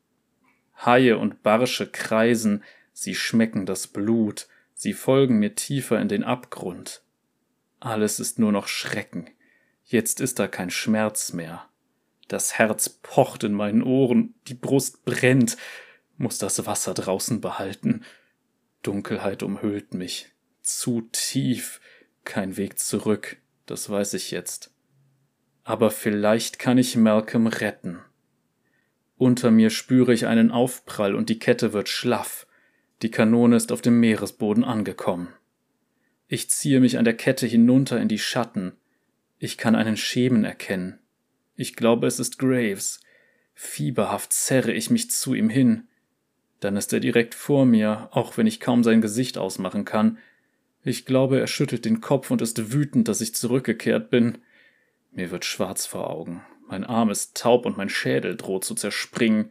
Haie 0.76 1.18
und 1.18 1.42
Barsche 1.42 1.86
kreisen, 1.86 2.62
sie 2.92 3.14
schmecken 3.14 3.66
das 3.66 3.86
Blut, 3.86 4.48
sie 4.74 4.92
folgen 4.92 5.38
mir 5.38 5.54
tiefer 5.54 6.00
in 6.00 6.08
den 6.08 6.24
Abgrund. 6.24 7.02
Alles 7.80 8.20
ist 8.20 8.38
nur 8.38 8.52
noch 8.52 8.66
Schrecken. 8.66 9.30
Jetzt 9.84 10.20
ist 10.20 10.38
da 10.38 10.48
kein 10.48 10.70
Schmerz 10.70 11.32
mehr. 11.32 11.68
Das 12.28 12.58
Herz 12.58 12.88
pocht 12.88 13.44
in 13.44 13.52
meinen 13.52 13.82
Ohren, 13.82 14.34
die 14.48 14.54
Brust 14.54 15.04
brennt, 15.04 15.56
muss 16.16 16.38
das 16.38 16.64
Wasser 16.66 16.94
draußen 16.94 17.40
behalten. 17.40 18.04
Dunkelheit 18.82 19.42
umhüllt 19.42 19.94
mich. 19.94 20.30
Zu 20.62 21.02
tief. 21.12 21.80
Kein 22.24 22.56
Weg 22.56 22.78
zurück, 22.78 23.36
das 23.66 23.90
weiß 23.90 24.14
ich 24.14 24.30
jetzt. 24.30 24.72
Aber 25.62 25.90
vielleicht 25.90 26.58
kann 26.58 26.78
ich 26.78 26.96
Malcolm 26.96 27.46
retten. 27.46 28.00
Unter 29.16 29.50
mir 29.50 29.70
spüre 29.70 30.12
ich 30.12 30.26
einen 30.26 30.50
Aufprall 30.50 31.14
und 31.14 31.28
die 31.28 31.38
Kette 31.38 31.72
wird 31.72 31.88
schlaff. 31.88 32.46
Die 33.02 33.10
Kanone 33.10 33.56
ist 33.56 33.70
auf 33.70 33.80
dem 33.80 34.00
Meeresboden 34.00 34.64
angekommen. 34.64 35.28
Ich 36.26 36.50
ziehe 36.50 36.80
mich 36.80 36.98
an 36.98 37.04
der 37.04 37.16
Kette 37.16 37.46
hinunter 37.46 38.00
in 38.00 38.08
die 38.08 38.18
Schatten. 38.18 38.72
Ich 39.38 39.56
kann 39.56 39.74
einen 39.74 39.96
Schemen 39.96 40.44
erkennen. 40.44 40.98
Ich 41.54 41.76
glaube, 41.76 42.06
es 42.06 42.18
ist 42.18 42.38
Graves. 42.38 43.00
Fieberhaft 43.54 44.32
zerre 44.32 44.72
ich 44.72 44.90
mich 44.90 45.10
zu 45.10 45.34
ihm 45.34 45.48
hin. 45.48 45.86
Dann 46.60 46.76
ist 46.76 46.92
er 46.92 47.00
direkt 47.00 47.34
vor 47.34 47.66
mir, 47.66 48.08
auch 48.12 48.36
wenn 48.36 48.46
ich 48.46 48.58
kaum 48.58 48.82
sein 48.82 49.00
Gesicht 49.00 49.38
ausmachen 49.38 49.84
kann. 49.84 50.18
Ich 50.82 51.04
glaube, 51.04 51.38
er 51.38 51.46
schüttelt 51.46 51.84
den 51.84 52.00
Kopf 52.00 52.30
und 52.30 52.42
ist 52.42 52.72
wütend, 52.72 53.06
dass 53.06 53.20
ich 53.20 53.34
zurückgekehrt 53.34 54.10
bin. 54.10 54.38
Mir 55.12 55.30
wird 55.30 55.44
schwarz 55.44 55.86
vor 55.86 56.10
Augen. 56.10 56.42
Mein 56.68 56.84
Arm 56.84 57.10
ist 57.10 57.36
taub 57.36 57.66
und 57.66 57.76
mein 57.76 57.88
Schädel 57.88 58.36
droht 58.36 58.64
zu 58.64 58.74
zerspringen. 58.74 59.50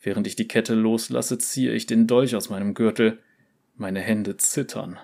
Während 0.00 0.26
ich 0.26 0.36
die 0.36 0.48
Kette 0.48 0.74
loslasse, 0.74 1.38
ziehe 1.38 1.72
ich 1.72 1.86
den 1.86 2.06
Dolch 2.06 2.36
aus 2.36 2.48
meinem 2.48 2.74
Gürtel. 2.74 3.18
Meine 3.74 4.00
Hände 4.00 4.36
zittern. 4.36 4.98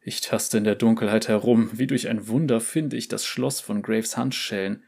Ich 0.00 0.20
taste 0.20 0.58
in 0.58 0.64
der 0.64 0.74
Dunkelheit 0.74 1.28
herum. 1.28 1.70
Wie 1.72 1.86
durch 1.86 2.08
ein 2.08 2.28
Wunder 2.28 2.60
finde 2.60 2.96
ich 2.96 3.08
das 3.08 3.24
Schloss 3.24 3.60
von 3.60 3.82
Graves 3.82 4.16
Handschellen. 4.16 4.82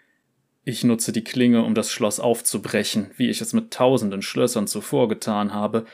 Ich 0.64 0.82
nutze 0.82 1.12
die 1.12 1.24
Klinge, 1.24 1.62
um 1.62 1.74
das 1.74 1.92
Schloss 1.92 2.18
aufzubrechen, 2.18 3.10
wie 3.16 3.28
ich 3.28 3.40
es 3.40 3.52
mit 3.52 3.72
tausenden 3.72 4.22
Schlössern 4.22 4.66
zuvor 4.66 5.08
getan 5.08 5.52
habe. 5.52 5.84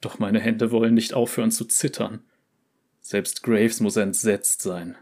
Doch 0.00 0.18
meine 0.18 0.40
Hände 0.40 0.70
wollen 0.72 0.94
nicht 0.94 1.14
aufhören 1.14 1.50
zu 1.50 1.64
zittern. 1.64 2.22
Selbst 3.00 3.42
Graves 3.42 3.80
muss 3.80 3.96
entsetzt 3.96 4.62
sein. 4.62 4.96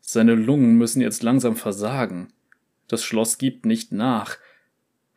Seine 0.00 0.34
Lungen 0.34 0.76
müssen 0.76 1.00
jetzt 1.00 1.22
langsam 1.22 1.56
versagen. 1.56 2.32
Das 2.92 3.02
Schloss 3.02 3.38
gibt 3.38 3.64
nicht 3.64 3.90
nach. 3.90 4.36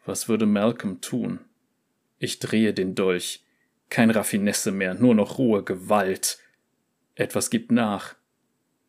Was 0.05 0.29
würde 0.29 0.45
Malcolm 0.45 1.01
tun? 1.01 1.41
Ich 2.19 2.39
drehe 2.39 2.73
den 2.73 2.95
Dolch. 2.95 3.43
Kein 3.89 4.11
Raffinesse 4.11 4.71
mehr, 4.71 4.93
nur 4.93 5.13
noch 5.13 5.39
rohe 5.39 5.61
Gewalt. 5.61 6.39
Etwas 7.15 7.49
gibt 7.49 7.73
nach. 7.73 8.15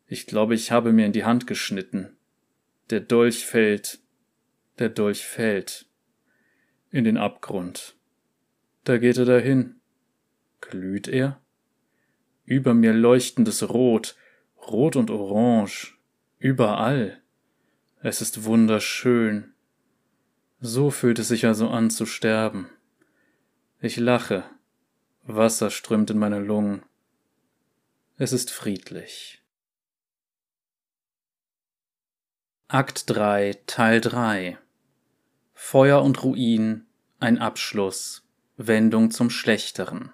Ich 0.05 0.25
glaube, 0.25 0.55
ich 0.55 0.71
habe 0.71 0.93
mir 0.93 1.05
in 1.05 1.11
die 1.11 1.25
Hand 1.25 1.47
geschnitten. 1.47 2.15
Der 2.89 3.01
Dolch 3.01 3.45
fällt. 3.45 3.99
Der 4.79 4.87
Dolch 4.87 5.25
fällt. 5.25 5.85
In 6.89 7.03
den 7.03 7.17
Abgrund. 7.17 7.97
Da 8.85 8.99
geht 8.99 9.17
er 9.17 9.25
dahin. 9.25 9.81
Glüht 10.61 11.09
er? 11.09 11.41
Über 12.45 12.73
mir 12.73 12.93
leuchtendes 12.93 13.67
Rot, 13.67 14.15
Rot 14.55 14.95
und 14.95 15.11
Orange, 15.11 15.97
überall. 16.39 17.21
Es 18.01 18.21
ist 18.21 18.43
wunderschön, 18.43 19.53
So 20.59 20.91
fühlt 20.91 21.17
es 21.17 21.29
sich 21.29 21.45
also 21.47 21.69
an 21.69 21.89
zu 21.89 22.05
sterben. 22.05 22.69
Ich 23.79 23.97
lache. 23.97 24.43
Wasser 25.23 25.71
strömt 25.71 26.11
in 26.11 26.19
meine 26.19 26.39
Lungen. 26.39 26.83
Es 28.17 28.33
ist 28.33 28.51
friedlich. 28.51 29.43
Akt 32.67 33.09
3, 33.09 33.59
Teil 33.65 33.99
3 34.01 34.57
Feuer 35.53 36.03
und 36.03 36.23
Ruin, 36.23 36.85
ein 37.19 37.39
Abschluss, 37.39 38.27
Wendung 38.57 39.09
zum 39.09 39.31
Schlechteren. 39.31 40.11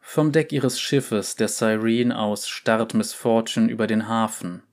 Vom 0.00 0.32
Deck 0.32 0.50
ihres 0.52 0.80
Schiffes, 0.80 1.36
der 1.36 1.48
Cyrene 1.48 2.18
aus, 2.18 2.48
starrt 2.48 2.94
Miss 2.94 3.12
Fortune 3.12 3.70
über 3.70 3.86
den 3.86 4.08
Hafen. 4.08 4.65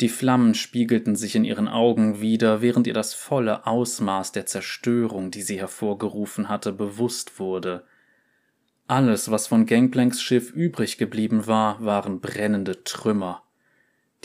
Die 0.00 0.08
Flammen 0.08 0.54
spiegelten 0.54 1.14
sich 1.14 1.36
in 1.36 1.44
ihren 1.44 1.68
Augen 1.68 2.22
wieder, 2.22 2.62
während 2.62 2.86
ihr 2.86 2.94
das 2.94 3.12
volle 3.12 3.66
Ausmaß 3.66 4.32
der 4.32 4.46
Zerstörung, 4.46 5.30
die 5.30 5.42
sie 5.42 5.58
hervorgerufen 5.58 6.48
hatte, 6.48 6.72
bewusst 6.72 7.38
wurde. 7.38 7.84
Alles, 8.86 9.30
was 9.30 9.46
von 9.46 9.66
Gangplanks 9.66 10.22
Schiff 10.22 10.52
übrig 10.52 10.96
geblieben 10.96 11.46
war, 11.46 11.84
waren 11.84 12.20
brennende 12.20 12.82
Trümmer. 12.82 13.42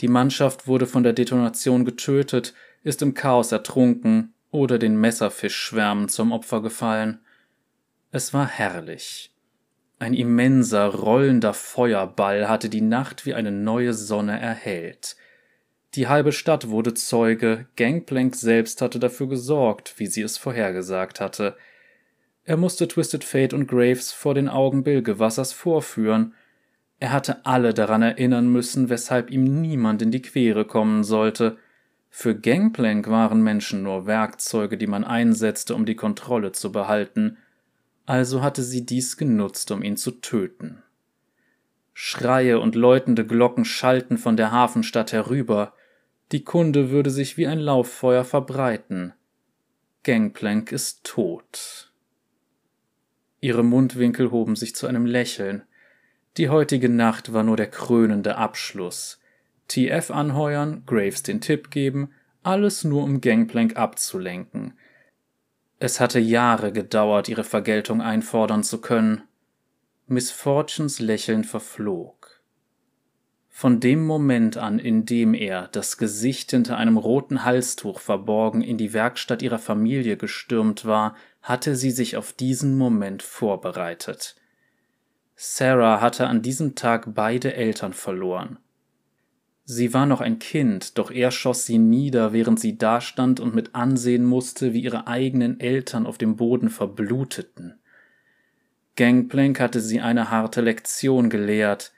Die 0.00 0.08
Mannschaft 0.08 0.66
wurde 0.66 0.86
von 0.86 1.02
der 1.02 1.12
Detonation 1.12 1.84
getötet, 1.84 2.54
ist 2.82 3.02
im 3.02 3.12
Chaos 3.12 3.52
ertrunken 3.52 4.32
oder 4.50 4.78
den 4.78 4.98
Messerfischschwärmen 4.98 6.08
zum 6.08 6.32
Opfer 6.32 6.62
gefallen. 6.62 7.20
Es 8.12 8.32
war 8.32 8.46
herrlich. 8.46 9.34
Ein 9.98 10.14
immenser, 10.14 10.86
rollender 10.86 11.52
Feuerball 11.52 12.48
hatte 12.48 12.70
die 12.70 12.80
Nacht 12.80 13.26
wie 13.26 13.34
eine 13.34 13.52
neue 13.52 13.92
Sonne 13.92 14.40
erhellt. 14.40 15.16
Die 15.94 16.08
halbe 16.08 16.32
Stadt 16.32 16.68
wurde 16.68 16.94
Zeuge, 16.94 17.66
Gangplank 17.76 18.34
selbst 18.34 18.82
hatte 18.82 18.98
dafür 18.98 19.28
gesorgt, 19.28 19.94
wie 19.98 20.06
sie 20.06 20.22
es 20.22 20.36
vorhergesagt 20.36 21.20
hatte. 21.20 21.56
Er 22.44 22.56
musste 22.56 22.86
Twisted 22.86 23.24
Fate 23.24 23.54
und 23.54 23.66
Graves 23.66 24.12
vor 24.12 24.34
den 24.34 24.48
Augen 24.48 24.84
Bilgewassers 24.84 25.52
vorführen. 25.52 26.34
Er 26.98 27.12
hatte 27.12 27.44
alle 27.46 27.72
daran 27.72 28.02
erinnern 28.02 28.48
müssen, 28.48 28.88
weshalb 28.88 29.30
ihm 29.30 29.60
niemand 29.60 30.02
in 30.02 30.10
die 30.10 30.22
Quere 30.22 30.64
kommen 30.64 31.02
sollte. 31.02 31.56
Für 32.10 32.34
Gangplank 32.34 33.08
waren 33.08 33.42
Menschen 33.42 33.82
nur 33.82 34.06
Werkzeuge, 34.06 34.76
die 34.76 34.86
man 34.86 35.04
einsetzte, 35.04 35.74
um 35.74 35.86
die 35.86 35.96
Kontrolle 35.96 36.52
zu 36.52 36.72
behalten 36.72 37.38
also 38.06 38.40
hatte 38.40 38.62
sie 38.62 38.86
dies 38.86 39.16
genutzt, 39.16 39.70
um 39.72 39.82
ihn 39.82 39.96
zu 39.96 40.12
töten. 40.12 40.82
Schreie 41.98 42.60
und 42.60 42.74
läutende 42.74 43.24
Glocken 43.24 43.64
schallten 43.64 44.18
von 44.18 44.36
der 44.36 44.50
Hafenstadt 44.50 45.14
herüber, 45.14 45.72
die 46.30 46.44
Kunde 46.44 46.90
würde 46.90 47.08
sich 47.08 47.38
wie 47.38 47.46
ein 47.46 47.58
Lauffeuer 47.58 48.22
verbreiten. 48.22 49.14
Gangplank 50.02 50.72
ist 50.72 51.04
tot. 51.04 51.90
Ihre 53.40 53.64
Mundwinkel 53.64 54.30
hoben 54.30 54.56
sich 54.56 54.76
zu 54.76 54.86
einem 54.86 55.06
Lächeln. 55.06 55.62
Die 56.36 56.50
heutige 56.50 56.90
Nacht 56.90 57.32
war 57.32 57.42
nur 57.42 57.56
der 57.56 57.70
krönende 57.70 58.36
Abschluss. 58.36 59.18
TF 59.68 60.10
anheuern, 60.10 60.82
Graves 60.84 61.22
den 61.22 61.40
Tipp 61.40 61.70
geben, 61.70 62.10
alles 62.42 62.84
nur 62.84 63.04
um 63.04 63.22
Gangplank 63.22 63.76
abzulenken– 63.76 64.74
es 65.78 66.00
hatte 66.00 66.18
Jahre 66.18 66.72
gedauert, 66.72 67.28
ihre 67.28 67.44
Vergeltung 67.44 68.00
einfordern 68.00 68.62
zu 68.62 68.80
können. 68.80 69.22
Miss 70.08 70.30
Fortunes 70.30 71.00
Lächeln 71.00 71.42
verflog. 71.42 72.40
Von 73.48 73.80
dem 73.80 74.06
Moment 74.06 74.56
an, 74.56 74.78
in 74.78 75.04
dem 75.04 75.34
er, 75.34 75.66
das 75.66 75.98
Gesicht 75.98 76.52
hinter 76.52 76.76
einem 76.76 76.96
roten 76.96 77.42
Halstuch 77.42 77.98
verborgen, 77.98 78.62
in 78.62 78.78
die 78.78 78.92
Werkstatt 78.92 79.42
ihrer 79.42 79.58
Familie 79.58 80.16
gestürmt 80.16 80.84
war, 80.84 81.16
hatte 81.42 81.74
sie 81.74 81.90
sich 81.90 82.16
auf 82.16 82.32
diesen 82.32 82.78
Moment 82.78 83.24
vorbereitet. 83.24 84.36
Sarah 85.34 86.00
hatte 86.00 86.28
an 86.28 86.40
diesem 86.40 86.76
Tag 86.76 87.12
beide 87.16 87.54
Eltern 87.54 87.92
verloren. 87.92 88.60
Sie 89.64 89.92
war 89.92 90.06
noch 90.06 90.20
ein 90.20 90.38
Kind, 90.38 90.98
doch 90.98 91.10
er 91.10 91.32
schoss 91.32 91.66
sie 91.66 91.78
nieder, 91.78 92.32
während 92.32 92.60
sie 92.60 92.78
dastand 92.78 93.40
und 93.40 93.56
mit 93.56 93.74
ansehen 93.74 94.24
musste, 94.24 94.72
wie 94.72 94.82
ihre 94.82 95.08
eigenen 95.08 95.58
Eltern 95.58 96.06
auf 96.06 96.16
dem 96.16 96.36
Boden 96.36 96.70
verbluteten. 96.70 97.80
Gangplank 98.96 99.60
hatte 99.60 99.80
sie 99.80 100.00
eine 100.00 100.30
harte 100.30 100.62
Lektion 100.62 101.28
gelehrt. 101.28 101.92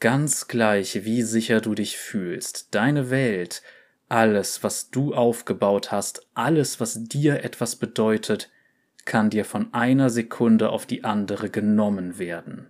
Ganz 0.00 0.48
gleich, 0.48 1.04
wie 1.04 1.22
sicher 1.22 1.62
du 1.62 1.74
dich 1.74 1.96
fühlst, 1.96 2.74
deine 2.74 3.10
Welt, 3.10 3.62
alles, 4.08 4.62
was 4.62 4.90
du 4.90 5.14
aufgebaut 5.14 5.90
hast, 5.90 6.26
alles, 6.34 6.78
was 6.78 7.04
dir 7.04 7.42
etwas 7.42 7.76
bedeutet, 7.76 8.50
kann 9.06 9.30
dir 9.30 9.44
von 9.44 9.72
einer 9.72 10.10
Sekunde 10.10 10.68
auf 10.68 10.84
die 10.84 11.04
andere 11.04 11.48
genommen 11.48 12.18
werden. 12.18 12.68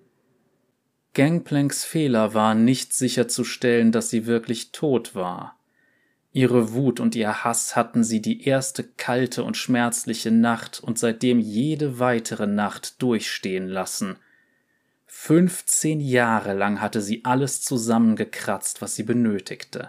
Gangplanks 1.15 1.85
Fehler 1.85 2.35
war, 2.35 2.55
nicht 2.55 2.95
sicherzustellen, 2.95 3.91
dass 3.91 4.11
sie 4.11 4.27
wirklich 4.27 4.71
tot 4.71 5.15
war. 5.15 5.56
Ihre 6.37 6.75
Wut 6.75 7.01
und 7.01 7.15
ihr 7.15 7.45
Hass 7.45 7.77
hatten 7.77 8.05
sie 8.05 8.21
die 8.21 8.47
erste 8.47 8.85
kalte 8.85 9.43
und 9.43 9.57
schmerzliche 9.57 10.31
Nacht 10.31 10.81
und 10.85 10.99
seitdem 10.99 11.41
jede 11.41 11.99
weitere 11.99 12.47
Nacht 12.47 13.01
durchstehen 13.01 13.67
lassen. 13.69 14.17
Fünfzehn 15.07 15.99
Jahre 15.99 16.53
lang 16.53 16.83
hatte 16.83 17.01
sie 17.01 17.25
alles 17.25 17.63
zusammengekratzt, 17.63 18.83
was 18.83 18.95
sie 18.95 19.05
benötigte. 19.05 19.89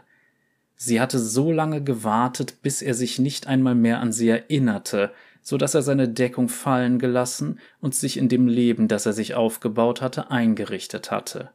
Sie 0.78 1.02
hatte 1.02 1.20
so 1.20 1.52
lange 1.52 1.84
gewartet, 1.84 2.62
bis 2.62 2.82
er 2.82 2.94
sich 2.94 3.20
nicht 3.20 3.48
einmal 3.48 3.76
mehr 3.76 4.00
an 4.00 4.14
sie 4.14 4.30
erinnerte, 4.30 5.12
so 5.42 5.58
dass 5.58 5.76
er 5.76 5.82
seine 5.82 6.08
Deckung 6.08 6.48
fallen 6.48 6.98
gelassen 6.98 7.60
und 7.82 7.94
sich 7.94 8.16
in 8.16 8.30
dem 8.30 8.48
Leben, 8.48 8.88
das 8.88 9.06
er 9.06 9.12
sich 9.12 9.36
aufgebaut 9.36 10.02
hatte, 10.02 10.32
eingerichtet 10.32 11.12
hatte. 11.12 11.50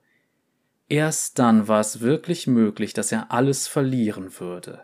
Erst 0.93 1.39
dann 1.39 1.69
war 1.69 1.81
es 1.81 2.03
wirklich 2.03 2.47
möglich, 2.47 2.93
dass 2.93 3.13
er 3.13 3.33
alles 3.33 3.67
verlieren 3.67 4.39
würde. 4.39 4.83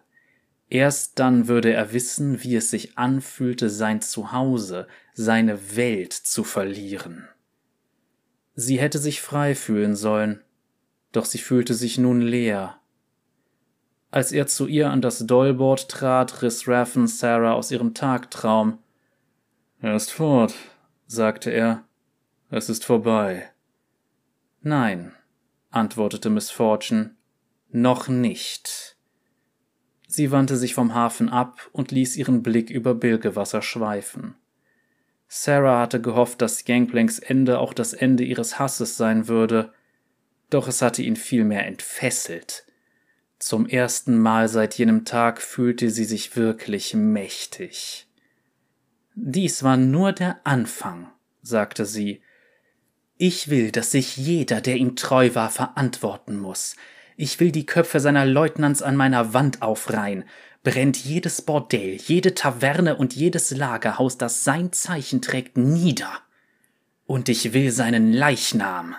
Erst 0.70 1.18
dann 1.18 1.48
würde 1.48 1.70
er 1.74 1.92
wissen, 1.92 2.42
wie 2.42 2.56
es 2.56 2.70
sich 2.70 2.96
anfühlte, 2.96 3.68
sein 3.68 4.00
Zuhause, 4.00 4.86
seine 5.12 5.76
Welt 5.76 6.14
zu 6.14 6.44
verlieren. 6.44 7.28
Sie 8.54 8.80
hätte 8.80 8.98
sich 8.98 9.20
frei 9.20 9.54
fühlen 9.54 9.96
sollen, 9.96 10.42
doch 11.12 11.26
sie 11.26 11.36
fühlte 11.36 11.74
sich 11.74 11.98
nun 11.98 12.22
leer. 12.22 12.80
Als 14.10 14.32
er 14.32 14.46
zu 14.46 14.66
ihr 14.66 14.88
an 14.88 15.02
das 15.02 15.26
Dollboard 15.26 15.90
trat, 15.90 16.40
riss 16.40 16.66
Raffen 16.66 17.06
Sarah 17.06 17.52
aus 17.52 17.70
ihrem 17.70 17.92
Tagtraum. 17.92 18.78
Er 19.82 19.94
ist 19.94 20.10
fort, 20.10 20.54
sagte 21.06 21.50
er. 21.50 21.84
Es 22.48 22.70
ist 22.70 22.86
vorbei. 22.86 23.50
Nein, 24.62 25.12
antwortete 25.70 26.30
Miss 26.30 26.50
Fortune, 26.50 27.16
noch 27.70 28.08
nicht. 28.08 28.96
Sie 30.06 30.30
wandte 30.30 30.56
sich 30.56 30.74
vom 30.74 30.94
Hafen 30.94 31.28
ab 31.28 31.68
und 31.72 31.90
ließ 31.90 32.16
ihren 32.16 32.42
Blick 32.42 32.70
über 32.70 32.94
Bilgewasser 32.94 33.60
schweifen. 33.60 34.36
Sarah 35.28 35.82
hatte 35.82 36.00
gehofft, 36.00 36.40
dass 36.40 36.64
Gangplanks 36.64 37.18
Ende 37.18 37.58
auch 37.58 37.74
das 37.74 37.92
Ende 37.92 38.24
ihres 38.24 38.58
Hasses 38.58 38.96
sein 38.96 39.28
würde, 39.28 39.72
doch 40.48 40.66
es 40.66 40.80
hatte 40.80 41.02
ihn 41.02 41.16
vielmehr 41.16 41.66
entfesselt. 41.66 42.64
Zum 43.38 43.66
ersten 43.66 44.18
Mal 44.18 44.48
seit 44.48 44.78
jenem 44.78 45.04
Tag 45.04 45.42
fühlte 45.42 45.90
sie 45.90 46.04
sich 46.04 46.34
wirklich 46.34 46.94
mächtig. 46.94 48.08
Dies 49.14 49.62
war 49.62 49.76
nur 49.76 50.12
der 50.12 50.40
Anfang, 50.44 51.10
sagte 51.42 51.84
sie. 51.84 52.22
Ich 53.20 53.48
will, 53.48 53.72
dass 53.72 53.90
sich 53.90 54.16
jeder, 54.16 54.60
der 54.60 54.76
ihm 54.76 54.94
treu 54.94 55.34
war, 55.34 55.50
verantworten 55.50 56.38
muss. 56.38 56.76
Ich 57.16 57.40
will 57.40 57.50
die 57.50 57.66
Köpfe 57.66 57.98
seiner 57.98 58.24
Leutnants 58.24 58.80
an 58.80 58.94
meiner 58.94 59.34
Wand 59.34 59.60
aufreihen. 59.60 60.22
Brennt 60.62 60.96
jedes 60.96 61.42
Bordell, 61.42 61.96
jede 61.96 62.36
Taverne 62.36 62.96
und 62.96 63.16
jedes 63.16 63.50
Lagerhaus, 63.50 64.18
das 64.18 64.44
sein 64.44 64.72
Zeichen 64.72 65.20
trägt, 65.20 65.56
nieder. 65.56 66.12
Und 67.06 67.28
ich 67.28 67.52
will 67.52 67.72
seinen 67.72 68.12
Leichnam. 68.12 68.94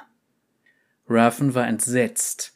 Raffen 1.08 1.56
war 1.56 1.68
entsetzt. 1.68 2.54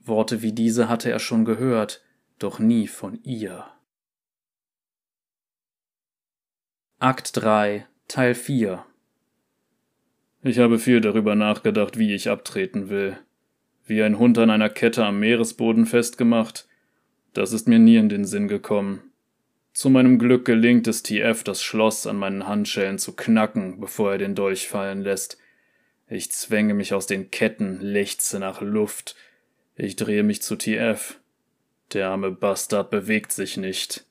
Worte 0.00 0.42
wie 0.42 0.52
diese 0.52 0.90
hatte 0.90 1.10
er 1.10 1.20
schon 1.20 1.46
gehört, 1.46 2.02
doch 2.38 2.58
nie 2.58 2.86
von 2.86 3.18
ihr. 3.22 3.64
Akt 6.98 7.30
3, 7.34 7.86
Teil 8.08 8.34
4 8.34 8.84
Ich 10.48 10.58
habe 10.58 10.78
viel 10.78 11.02
darüber 11.02 11.34
nachgedacht, 11.34 11.98
wie 11.98 12.14
ich 12.14 12.30
abtreten 12.30 12.88
will. 12.88 13.18
Wie 13.84 14.02
ein 14.02 14.18
Hund 14.18 14.38
an 14.38 14.48
einer 14.48 14.70
Kette 14.70 15.04
am 15.04 15.20
Meeresboden 15.20 15.84
festgemacht. 15.84 16.66
Das 17.34 17.52
ist 17.52 17.68
mir 17.68 17.78
nie 17.78 17.96
in 17.96 18.08
den 18.08 18.24
Sinn 18.24 18.48
gekommen. 18.48 19.02
Zu 19.74 19.90
meinem 19.90 20.18
Glück 20.18 20.46
gelingt 20.46 20.88
es 20.88 21.02
TF, 21.02 21.44
das 21.44 21.62
Schloss 21.62 22.06
an 22.06 22.16
meinen 22.16 22.46
Handschellen 22.46 22.96
zu 22.96 23.14
knacken, 23.14 23.78
bevor 23.78 24.12
er 24.12 24.18
den 24.18 24.34
Dolch 24.34 24.68
fallen 24.68 25.02
lässt. 25.02 25.36
Ich 26.08 26.32
zwänge 26.32 26.72
mich 26.72 26.94
aus 26.94 27.06
den 27.06 27.30
Ketten, 27.30 27.82
lechze 27.82 28.38
nach 28.38 28.62
Luft. 28.62 29.16
Ich 29.76 29.96
drehe 29.96 30.22
mich 30.22 30.40
zu 30.40 30.56
TF. 30.56 31.20
Der 31.92 32.08
arme 32.08 32.30
Bastard 32.30 32.90
bewegt 32.90 33.32
sich 33.32 33.58
nicht. 33.58 34.06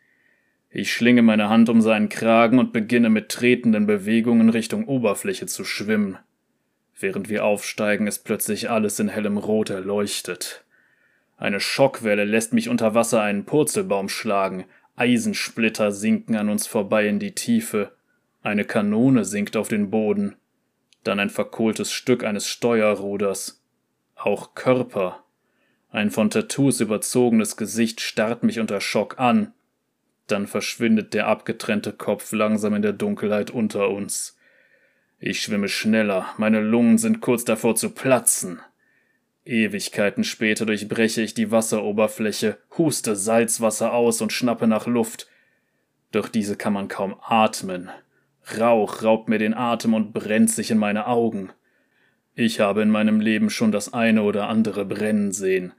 Ich 0.69 0.93
schlinge 0.93 1.23
meine 1.23 1.49
Hand 1.49 1.67
um 1.67 1.81
seinen 1.81 2.09
Kragen 2.09 2.59
und 2.59 2.73
beginne 2.73 3.09
mit 3.09 3.29
tretenden 3.29 3.87
Bewegungen 3.87 4.49
Richtung 4.49 4.85
Oberfläche 4.85 5.47
zu 5.47 5.65
schwimmen. 5.65 6.19
Während 6.99 7.29
wir 7.29 7.45
aufsteigen, 7.45 8.07
ist 8.07 8.23
plötzlich 8.23 8.69
alles 8.69 8.99
in 8.99 9.09
hellem 9.09 9.37
Rot 9.37 9.69
erleuchtet. 9.69 10.65
Eine 11.37 11.59
Schockwelle 11.59 12.23
lässt 12.23 12.53
mich 12.53 12.69
unter 12.69 12.95
Wasser 12.95 13.21
einen 13.21 13.45
Purzelbaum 13.45 14.09
schlagen, 14.09 14.65
Eisensplitter 14.95 15.91
sinken 15.91 16.35
an 16.35 16.49
uns 16.49 16.65
vorbei 16.65 17.07
in 17.07 17.19
die 17.19 17.35
Tiefe, 17.35 17.91
eine 18.41 18.65
Kanone 18.65 19.25
sinkt 19.25 19.55
auf 19.57 19.67
den 19.67 19.91
Boden, 19.91 20.37
dann 21.03 21.19
ein 21.19 21.29
verkohltes 21.29 21.91
Stück 21.91 22.23
eines 22.23 22.47
Steuerruders. 22.47 23.61
Auch 24.15 24.55
Körper. 24.55 25.23
Ein 25.91 26.11
von 26.11 26.29
Tattoos 26.29 26.79
überzogenes 26.79 27.57
Gesicht 27.57 28.01
starrt 28.01 28.43
mich 28.43 28.59
unter 28.59 28.81
Schock 28.81 29.19
an. 29.19 29.53
Dann 30.27 30.47
verschwindet 30.47 31.13
der 31.13 31.27
abgetrennte 31.27 31.93
Kopf 31.93 32.31
langsam 32.31 32.73
in 32.73 32.81
der 32.81 32.93
Dunkelheit 32.93 33.51
unter 33.51 33.89
uns. 33.89 34.36
Ich 35.19 35.41
schwimme 35.41 35.67
schneller, 35.67 36.27
meine 36.37 36.61
Lungen 36.61 36.99
sind 36.99 37.21
kurz 37.21 37.43
davor 37.43 37.75
zu 37.75 37.89
platzen. 37.89 38.59
Ewigkeiten 39.45 40.23
später 40.23 40.65
durchbreche 40.65 41.21
ich 41.21 41.33
die 41.33 41.49
Wasseroberfläche, 41.49 42.57
huste 42.77 43.15
Salzwasser 43.15 43.93
aus 43.93 44.21
und 44.21 44.31
schnappe 44.33 44.67
nach 44.67 44.85
Luft. 44.85 45.27
Doch 46.11 46.27
diese 46.27 46.55
kann 46.55 46.73
man 46.73 46.87
kaum 46.87 47.15
atmen. 47.21 47.89
Rauch 48.59 49.03
raubt 49.03 49.27
mir 49.27 49.39
den 49.39 49.53
Atem 49.53 49.93
und 49.93 50.13
brennt 50.13 50.51
sich 50.51 50.69
in 50.69 50.77
meine 50.77 51.07
Augen. 51.07 51.51
Ich 52.35 52.59
habe 52.59 52.83
in 52.83 52.89
meinem 52.89 53.19
Leben 53.19 53.49
schon 53.49 53.71
das 53.71 53.93
eine 53.93 54.21
oder 54.21 54.47
andere 54.47 54.85
brennen 54.85 55.31
sehen, 55.31 55.73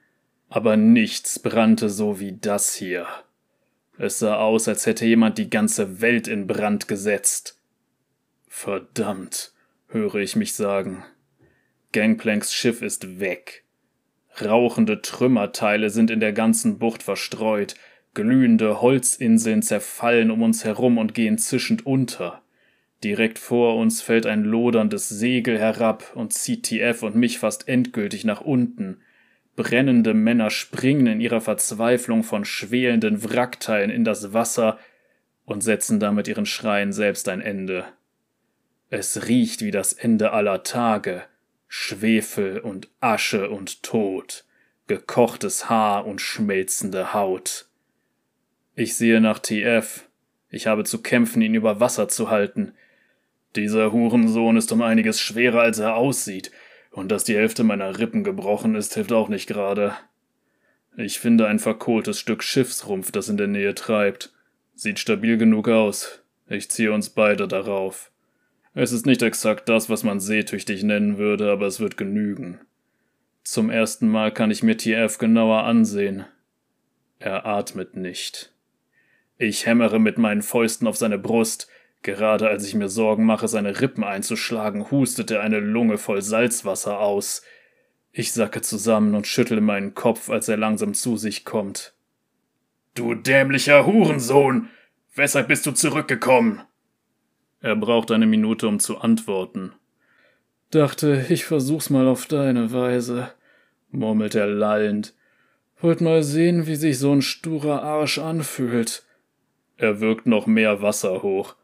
aber 0.49 0.77
nichts 0.77 1.39
brannte 1.39 1.89
so 1.89 2.19
wie 2.19 2.33
das 2.33 2.75
hier. 2.75 3.07
Es 3.97 4.19
sah 4.19 4.37
aus, 4.37 4.67
als 4.67 4.87
hätte 4.87 5.07
jemand 5.07 5.39
die 5.39 5.51
ganze 5.51 6.01
Welt 6.01 6.27
in 6.27 6.47
Brand 6.47 6.89
gesetzt. 6.89 7.58
Verdammt, 8.61 9.53
höre 9.87 10.17
ich 10.17 10.35
mich 10.35 10.53
sagen. 10.55 11.05
Gangplanks 11.93 12.53
Schiff 12.53 12.83
ist 12.83 13.21
weg. 13.21 13.63
Rauchende 14.45 15.01
Trümmerteile 15.01 15.91
sind 15.91 16.11
in 16.11 16.19
der 16.19 16.33
ganzen 16.33 16.81
Bucht 16.81 17.05
verstreut, 17.05 17.77
glühende 18.15 18.83
Holzinseln 18.83 19.63
zerfallen 19.63 20.33
um 20.33 20.43
uns 20.43 20.65
herum 20.65 20.99
und 20.99 21.15
gehen 21.15 21.39
zischend 21.39 21.87
unter. 21.87 22.43
Direkt 23.05 23.39
vor 23.39 23.77
uns 23.77 24.03
fällt 24.03 24.27
ein 24.27 24.43
loderndes 24.43 25.09
Segel 25.09 25.57
herab 25.57 26.11
und 26.17 26.33
zieht 26.33 26.65
TF 26.65 27.05
und 27.05 27.15
mich 27.15 27.39
fast 27.39 27.69
endgültig 27.69 28.25
nach 28.25 28.41
unten. 28.41 29.03
Brennende 29.55 30.15
Männer 30.15 30.51
springen 30.51 31.07
in 31.07 31.21
ihrer 31.21 31.41
Verzweiflung 31.41 32.25
von 32.25 32.45
schwelenden 32.45 33.23
Wrackteilen 33.23 33.91
in 33.91 34.03
das 34.03 34.33
Wasser 34.33 34.81
und 35.45 35.63
setzen 35.63 36.01
damit 36.01 36.27
ihren 36.27 36.45
Schreien 36.45 36.93
selbst 36.93 37.29
ein 37.29 37.41
Ende. 37.41 37.85
Es 38.91 39.29
riecht 39.29 39.61
wie 39.63 39.71
das 39.71 39.93
Ende 39.93 40.33
aller 40.33 40.63
Tage. 40.63 41.25
Schwefel 41.67 42.61
und 42.61 42.89
Asche 43.01 43.51
und 43.51 43.83
Tod, 43.83 44.45
gekochtes 44.87 45.69
Haar 45.69 46.07
und 46.07 46.23
schmelzende 46.23 47.13
Haut. 47.13 47.67
Ich 48.75 48.97
sehe 48.97 49.21
nach 49.21 49.39
TF. 49.41 50.09
Ich 50.49 50.67
habe 50.67 50.85
zu 50.85 51.03
kämpfen, 51.03 51.43
ihn 51.43 51.55
über 51.55 51.81
Wasser 51.81 52.09
zu 52.09 52.31
halten. 52.31 52.73
Dieser 53.55 53.93
Hurensohn 53.93 54.57
ist 54.57 54.73
um 54.73 54.81
einiges 54.81 55.21
schwerer, 55.21 55.61
als 55.61 55.79
er 55.79 55.97
aussieht, 55.97 56.51
und 56.91 57.11
dass 57.13 57.25
die 57.25 57.37
Hälfte 57.37 57.65
meiner 57.65 57.99
Rippen 57.99 58.25
gebrochen 58.25 58.75
ist, 58.75 58.95
hilft 58.95 59.13
auch 59.13 59.29
nicht 59.29 59.47
gerade. 59.47 59.95
Ich 60.97 61.19
finde 61.19 61.47
ein 61.47 61.59
verkohltes 61.59 62.19
Stück 62.19 62.43
Schiffsrumpf, 62.43 63.13
das 63.13 63.29
in 63.29 63.37
der 63.37 63.47
Nähe 63.47 63.75
treibt. 63.75 64.33
Sieht 64.75 64.99
stabil 64.99 65.37
genug 65.37 65.69
aus. 65.69 66.23
Ich 66.49 66.71
ziehe 66.71 66.93
uns 66.93 67.11
beide 67.11 67.47
darauf. 67.47 68.11
Es 68.75 68.93
ist 68.93 69.07
nicht 69.07 69.23
exakt 69.23 69.69
das, 69.69 69.91
was 69.91 70.05
man 70.05 70.21
seetüchtig 70.21 70.83
nennen 70.83 71.19
würde, 71.19 71.51
aber 71.51 71.67
es 71.67 71.81
wird 71.81 71.97
genügen. 71.97 72.61
Zum 73.45 73.71
ersten 73.71 74.09
Mal 74.09 74.33
kann 74.33 74.51
ich 74.51 74.63
mir 74.63 74.77
TF 74.77 75.19
genauer 75.19 75.65
ansehen. 75.65 76.25
Er 77.19 77.47
atmet 77.47 77.97
nicht. 77.97 78.53
Ich 79.39 79.67
hämmere 79.67 79.99
mit 79.99 80.19
meinen 80.19 80.43
Fäusten 80.43 80.87
auf 80.87 80.97
seine 80.97 81.19
Brust, 81.19 81.69
Gerade 82.03 82.49
als 82.49 82.67
ich 82.67 82.75
mir 82.75 82.89
Sorgen 82.89 83.25
mache, 83.25 83.49
seine 83.49 83.81
Rippen 83.81 84.05
einzuschlagen, 84.05 84.91
hustet 84.91 85.31
er 85.31 85.41
eine 85.41 85.59
Lunge 85.59 85.99
voll 85.99 86.23
Salzwasser 86.23 87.01
aus. 87.01 87.43
Ich 88.13 88.33
sacke 88.33 88.63
zusammen 88.63 89.15
und 89.15 89.27
schüttle 89.27 89.61
meinen 89.61 89.95
Kopf, 89.95 90.31
als 90.31 90.49
er 90.49 90.57
langsam 90.57 90.95
zu 90.95 91.17
sich 91.17 91.45
kommt. 91.45 91.95
Du 92.95 93.15
dämlicher 93.15 93.85
Hurensohn! 93.87 94.69
Weshalb 95.15 95.49
bist 95.49 95.67
du 95.67 95.73
zurückgekommen? 95.73 96.63
Er 97.61 97.77
braucht 97.77 98.11
eine 98.11 98.27
Minute, 98.27 98.69
um 98.69 98.79
zu 98.79 98.99
antworten. 98.99 99.73
Dachte, 100.71 101.27
ich 101.29 101.45
versuch's 101.45 101.91
mal 101.91 102.07
auf 102.07 102.27
deine 102.27 102.73
Weise, 102.73 103.33
murmelt 103.91 104.35
er 104.35 104.47
lallend. 104.47 105.15
Wollt 105.81 106.01
mal 106.01 106.23
sehen, 106.23 106.67
wie 106.67 106.77
sich 106.77 106.99
so 106.99 107.13
ein 107.13 107.23
sturer 107.23 107.83
Arsch 107.83 108.19
anfühlt. 108.19 109.05
Er 109.77 110.01
wirkt 110.01 110.27
noch 110.27 110.47
mehr 110.47 110.83
Wasser 110.83 111.23
hoch. 111.23 111.55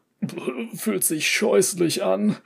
Fühlt 0.74 1.04
sich 1.04 1.28
scheußlich 1.28 2.02
an. 2.02 2.36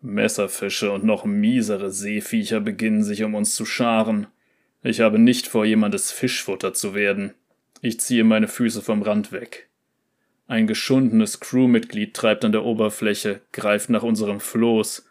Messerfische 0.00 0.92
und 0.92 1.04
noch 1.04 1.24
miesere 1.24 1.90
Seeviecher 1.90 2.60
beginnen 2.60 3.02
sich 3.02 3.24
um 3.24 3.34
uns 3.34 3.54
zu 3.54 3.66
scharen. 3.66 4.28
Ich 4.82 5.00
habe 5.00 5.18
nicht 5.18 5.48
vor, 5.48 5.64
jemandes 5.64 6.12
Fischfutter 6.12 6.72
zu 6.72 6.94
werden. 6.94 7.34
Ich 7.82 7.98
ziehe 8.00 8.22
meine 8.24 8.48
Füße 8.48 8.80
vom 8.80 9.02
Rand 9.02 9.32
weg. 9.32 9.67
Ein 10.48 10.66
geschundenes 10.66 11.40
Crewmitglied 11.40 12.14
treibt 12.14 12.42
an 12.42 12.52
der 12.52 12.64
Oberfläche, 12.64 13.42
greift 13.52 13.90
nach 13.90 14.02
unserem 14.02 14.40
Floß. 14.40 15.06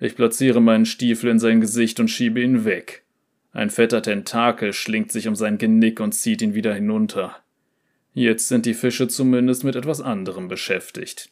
Ich 0.00 0.16
platziere 0.16 0.62
meinen 0.62 0.86
Stiefel 0.86 1.28
in 1.28 1.38
sein 1.38 1.60
Gesicht 1.60 2.00
und 2.00 2.08
schiebe 2.08 2.40
ihn 2.40 2.64
weg. 2.64 3.04
Ein 3.52 3.68
fetter 3.68 4.00
Tentakel 4.00 4.72
schlingt 4.72 5.12
sich 5.12 5.28
um 5.28 5.36
sein 5.36 5.58
Genick 5.58 6.00
und 6.00 6.12
zieht 6.12 6.40
ihn 6.40 6.54
wieder 6.54 6.74
hinunter. 6.74 7.36
Jetzt 8.14 8.48
sind 8.48 8.64
die 8.64 8.72
Fische 8.72 9.06
zumindest 9.06 9.64
mit 9.64 9.76
etwas 9.76 10.00
anderem 10.00 10.48
beschäftigt. 10.48 11.28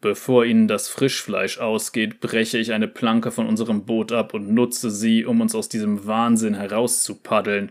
Bevor 0.00 0.44
ihnen 0.44 0.66
das 0.66 0.88
Frischfleisch 0.88 1.58
ausgeht, 1.58 2.18
breche 2.18 2.58
ich 2.58 2.72
eine 2.72 2.88
Planke 2.88 3.30
von 3.30 3.46
unserem 3.46 3.84
Boot 3.84 4.10
ab 4.10 4.34
und 4.34 4.52
nutze 4.52 4.90
sie, 4.90 5.24
um 5.24 5.40
uns 5.40 5.54
aus 5.54 5.68
diesem 5.68 6.04
Wahnsinn 6.04 6.54
herauszupaddeln. 6.54 7.70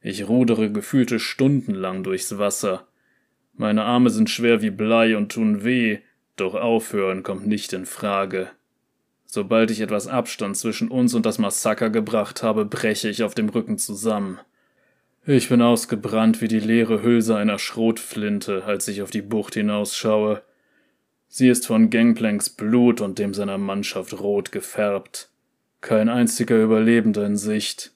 Ich 0.00 0.28
rudere 0.28 0.70
gefühlte 0.70 1.18
stundenlang 1.18 2.04
durchs 2.04 2.38
Wasser. 2.38 2.86
Meine 3.54 3.84
Arme 3.84 4.10
sind 4.10 4.30
schwer 4.30 4.62
wie 4.62 4.70
Blei 4.70 5.16
und 5.16 5.32
tun 5.32 5.64
weh, 5.64 5.98
doch 6.36 6.54
aufhören 6.54 7.22
kommt 7.22 7.46
nicht 7.46 7.72
in 7.72 7.86
Frage. 7.86 8.50
Sobald 9.24 9.70
ich 9.70 9.80
etwas 9.80 10.08
Abstand 10.08 10.56
zwischen 10.56 10.88
uns 10.88 11.14
und 11.14 11.24
das 11.24 11.38
Massaker 11.38 11.90
gebracht 11.90 12.42
habe, 12.42 12.64
breche 12.64 13.08
ich 13.08 13.22
auf 13.22 13.34
dem 13.34 13.48
Rücken 13.48 13.78
zusammen. 13.78 14.38
Ich 15.24 15.48
bin 15.48 15.62
ausgebrannt 15.62 16.40
wie 16.40 16.48
die 16.48 16.60
leere 16.60 17.02
Hülse 17.02 17.36
einer 17.36 17.58
Schrotflinte, 17.58 18.64
als 18.64 18.88
ich 18.88 19.02
auf 19.02 19.10
die 19.10 19.22
Bucht 19.22 19.54
hinausschaue. 19.54 20.42
Sie 21.28 21.48
ist 21.48 21.66
von 21.66 21.90
Gangplanks 21.90 22.50
Blut 22.50 23.00
und 23.00 23.18
dem 23.18 23.32
seiner 23.32 23.56
Mannschaft 23.56 24.18
rot 24.18 24.52
gefärbt. 24.52 25.30
Kein 25.80 26.08
einziger 26.08 26.62
Überlebender 26.62 27.24
in 27.24 27.36
Sicht. 27.36 27.92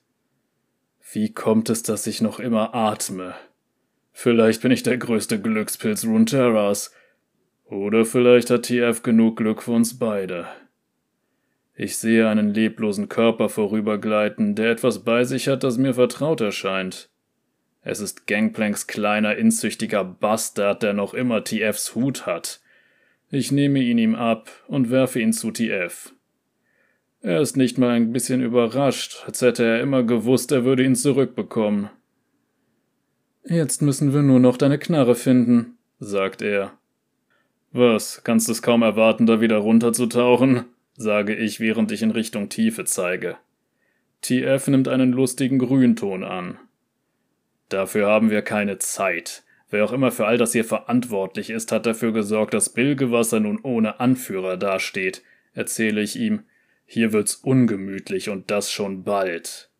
Wie 1.12 1.34
kommt 1.34 1.68
es, 1.68 1.82
dass 1.82 2.06
ich 2.06 2.20
noch 2.20 2.40
immer 2.40 2.74
atme? 2.74 3.34
Vielleicht 4.18 4.62
bin 4.62 4.70
ich 4.70 4.82
der 4.82 4.96
größte 4.96 5.38
Glückspilz 5.38 6.06
Runeterras. 6.06 6.90
Oder 7.66 8.06
vielleicht 8.06 8.48
hat 8.48 8.62
TF 8.62 9.02
genug 9.02 9.36
Glück 9.36 9.62
für 9.62 9.72
uns 9.72 9.98
beide. 9.98 10.46
Ich 11.74 11.98
sehe 11.98 12.26
einen 12.26 12.54
leblosen 12.54 13.10
Körper 13.10 13.50
vorübergleiten, 13.50 14.54
der 14.54 14.70
etwas 14.70 15.04
bei 15.04 15.24
sich 15.24 15.48
hat, 15.48 15.64
das 15.64 15.76
mir 15.76 15.92
vertraut 15.92 16.40
erscheint. 16.40 17.10
Es 17.82 18.00
ist 18.00 18.26
Gangplanks 18.26 18.86
kleiner, 18.86 19.36
inzüchtiger 19.36 20.02
Bastard, 20.02 20.82
der 20.82 20.94
noch 20.94 21.12
immer 21.12 21.44
TFs 21.44 21.94
Hut 21.94 22.24
hat. 22.24 22.62
Ich 23.30 23.52
nehme 23.52 23.80
ihn 23.80 23.98
ihm 23.98 24.14
ab 24.14 24.48
und 24.66 24.90
werfe 24.90 25.20
ihn 25.20 25.34
zu 25.34 25.50
TF. 25.50 26.14
Er 27.20 27.42
ist 27.42 27.58
nicht 27.58 27.76
mal 27.76 27.90
ein 27.90 28.14
bisschen 28.14 28.42
überrascht, 28.42 29.24
als 29.26 29.42
hätte 29.42 29.64
er 29.64 29.80
immer 29.82 30.04
gewusst, 30.04 30.52
er 30.52 30.64
würde 30.64 30.84
ihn 30.84 30.94
zurückbekommen. 30.94 31.90
Jetzt 33.48 33.80
müssen 33.80 34.12
wir 34.12 34.22
nur 34.22 34.40
noch 34.40 34.56
deine 34.56 34.76
Knarre 34.76 35.14
finden, 35.14 35.78
sagt 36.00 36.42
er. 36.42 36.72
Was, 37.70 38.24
kannst 38.24 38.48
es 38.48 38.60
kaum 38.60 38.82
erwarten, 38.82 39.26
da 39.26 39.40
wieder 39.40 39.58
runterzutauchen? 39.58 40.64
sage 40.96 41.34
ich, 41.34 41.60
während 41.60 41.92
ich 41.92 42.02
in 42.02 42.10
Richtung 42.10 42.48
Tiefe 42.48 42.84
zeige. 42.84 43.36
TF 44.22 44.66
nimmt 44.68 44.88
einen 44.88 45.12
lustigen 45.12 45.58
Grünton 45.58 46.24
an. 46.24 46.58
Dafür 47.68 48.08
haben 48.08 48.30
wir 48.30 48.42
keine 48.42 48.78
Zeit. 48.78 49.44
Wer 49.70 49.84
auch 49.84 49.92
immer 49.92 50.10
für 50.10 50.26
all 50.26 50.38
das 50.38 50.52
hier 50.52 50.64
verantwortlich 50.64 51.50
ist, 51.50 51.70
hat 51.70 51.86
dafür 51.86 52.12
gesorgt, 52.12 52.54
dass 52.54 52.70
Bilgewasser 52.70 53.40
nun 53.40 53.60
ohne 53.62 54.00
Anführer 54.00 54.56
dasteht, 54.56 55.22
erzähle 55.52 56.00
ich 56.00 56.16
ihm. 56.16 56.44
Hier 56.84 57.12
wird's 57.12 57.36
ungemütlich 57.36 58.28
und 58.28 58.50
das 58.50 58.72
schon 58.72 59.04
bald. 59.04 59.70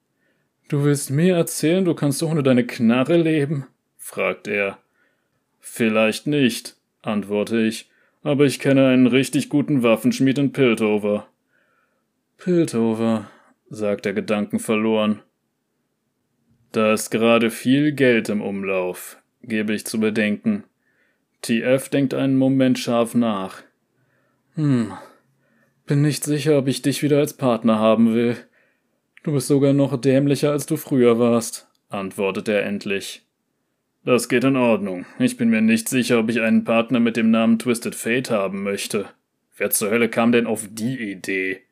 Du 0.69 0.83
willst 0.83 1.11
mir 1.11 1.37
erzählen, 1.37 1.85
du 1.85 1.95
kannst 1.95 2.23
ohne 2.23 2.43
deine 2.43 2.67
Knarre 2.67 3.17
leben? 3.17 3.67
fragt 3.97 4.49
er. 4.49 4.79
Vielleicht 5.61 6.27
nicht, 6.27 6.77
antworte 7.03 7.61
ich, 7.61 7.89
aber 8.23 8.45
ich 8.45 8.59
kenne 8.59 8.89
einen 8.89 9.07
richtig 9.07 9.49
guten 9.49 9.83
Waffenschmied 9.83 10.39
in 10.39 10.53
Piltover. 10.53 11.29
Piltover, 12.39 13.31
sagt 13.71 14.07
er 14.07 14.13
gedankenverloren. 14.13 15.21
Da 16.73 16.93
ist 16.93 17.11
gerade 17.11 17.51
viel 17.51 17.93
Geld 17.93 18.29
im 18.29 18.43
Umlauf, 18.43 19.19
gebe 19.43 19.73
ich 19.73 19.87
zu 19.87 20.01
bedenken. 20.01 20.65
TF 21.43 21.89
denkt 21.89 22.13
einen 22.13 22.37
Moment 22.37 22.79
scharf 22.79 23.15
nach. 23.15 23.63
Hm, 24.57 24.93
bin 25.87 26.03
nicht 26.03 26.25
sicher, 26.25 26.59
ob 26.59 26.67
ich 26.67 26.83
dich 26.83 27.03
wieder 27.03 27.19
als 27.19 27.35
Partner 27.35 27.79
haben 27.79 28.15
will. 28.15 28.37
Du 29.27 29.33
bist 29.33 29.49
sogar 29.49 29.73
noch 29.73 30.01
dämlicher, 30.01 30.53
als 30.53 30.67
du 30.67 30.77
früher 30.77 31.19
warst, 31.19 31.67
antwortet 31.89 32.47
er 32.47 32.63
endlich. 32.63 33.27
Das 34.05 34.29
geht 34.29 34.45
in 34.45 34.55
Ordnung. 34.55 35.05
Ich 35.19 35.37
bin 35.37 35.51
mir 35.51 35.63
nicht 35.63 35.89
sicher, 35.89 36.21
ob 36.21 36.31
ich 36.31 36.41
einen 36.43 36.63
Partner 36.63 37.01
mit 37.01 37.17
dem 37.17 37.33
Namen 37.33 37.59
Twisted 37.59 37.97
Fate 37.97 38.31
haben 38.31 38.63
möchte. 38.63 39.07
Wer 39.57 39.71
zur 39.71 39.91
Hölle 39.91 40.09
kam 40.09 40.31
denn 40.31 40.47
auf 40.47 40.69
die 40.71 41.11
Idee? 41.11 41.63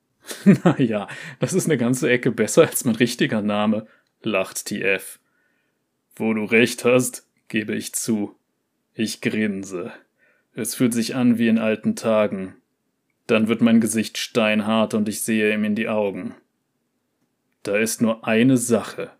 naja, 0.64 1.06
das 1.40 1.52
ist 1.52 1.66
eine 1.66 1.76
ganze 1.76 2.08
Ecke 2.08 2.32
besser 2.32 2.62
als 2.62 2.86
mein 2.86 2.96
richtiger 2.96 3.42
Name, 3.42 3.86
lacht 4.22 4.64
TF. 4.64 5.18
Wo 6.16 6.32
du 6.32 6.46
recht 6.46 6.86
hast, 6.86 7.28
gebe 7.48 7.74
ich 7.74 7.92
zu. 7.92 8.34
Ich 8.94 9.20
grinse. 9.20 9.92
Es 10.54 10.74
fühlt 10.74 10.94
sich 10.94 11.14
an 11.14 11.36
wie 11.36 11.48
in 11.48 11.58
alten 11.58 11.96
Tagen. 11.96 12.54
Dann 13.26 13.48
wird 13.48 13.60
mein 13.60 13.82
Gesicht 13.82 14.16
steinhart 14.16 14.94
und 14.94 15.06
ich 15.06 15.20
sehe 15.20 15.52
ihm 15.52 15.64
in 15.64 15.74
die 15.74 15.90
Augen. 15.90 16.34
Da 17.64 17.76
ist 17.76 18.00
nur 18.00 18.26
eine 18.28 18.56
Sache. 18.56 19.10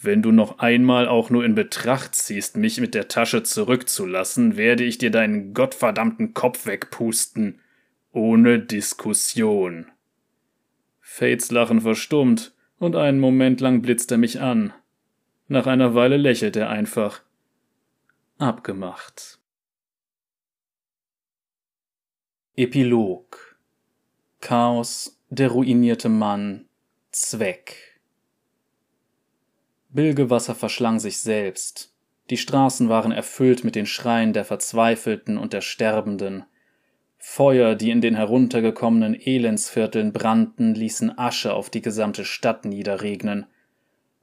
Wenn 0.00 0.22
du 0.22 0.32
noch 0.32 0.58
einmal 0.58 1.06
auch 1.06 1.30
nur 1.30 1.44
in 1.44 1.54
Betracht 1.54 2.14
ziehst, 2.14 2.56
mich 2.56 2.80
mit 2.80 2.94
der 2.94 3.08
Tasche 3.08 3.42
zurückzulassen, 3.42 4.56
werde 4.56 4.82
ich 4.82 4.98
dir 4.98 5.10
deinen 5.10 5.54
gottverdammten 5.54 6.34
Kopf 6.34 6.66
wegpusten. 6.66 7.60
Ohne 8.12 8.58
Diskussion. 8.58 9.86
Fates 11.00 11.50
Lachen 11.50 11.82
verstummt, 11.82 12.54
und 12.78 12.96
einen 12.96 13.20
Moment 13.20 13.60
lang 13.60 13.82
blitzt 13.82 14.10
er 14.10 14.18
mich 14.18 14.40
an. 14.40 14.72
Nach 15.48 15.66
einer 15.66 15.94
Weile 15.94 16.16
lächelt 16.16 16.56
er 16.56 16.68
einfach. 16.70 17.22
Abgemacht. 18.38 19.38
Epilog 22.56 23.58
Chaos, 24.40 25.20
der 25.28 25.48
ruinierte 25.48 26.08
Mann, 26.08 26.66
Zweck 27.18 27.98
Bilgewasser 29.88 30.54
verschlang 30.54 31.00
sich 31.00 31.16
selbst. 31.16 31.94
Die 32.28 32.36
Straßen 32.36 32.90
waren 32.90 33.10
erfüllt 33.10 33.64
mit 33.64 33.74
den 33.74 33.86
Schreien 33.86 34.34
der 34.34 34.44
Verzweifelten 34.44 35.38
und 35.38 35.54
der 35.54 35.62
Sterbenden. 35.62 36.44
Feuer, 37.16 37.74
die 37.74 37.90
in 37.90 38.02
den 38.02 38.16
heruntergekommenen 38.16 39.14
Elendsvierteln 39.14 40.12
brannten, 40.12 40.74
ließen 40.74 41.16
Asche 41.16 41.54
auf 41.54 41.70
die 41.70 41.80
gesamte 41.80 42.26
Stadt 42.26 42.66
niederregnen. 42.66 43.46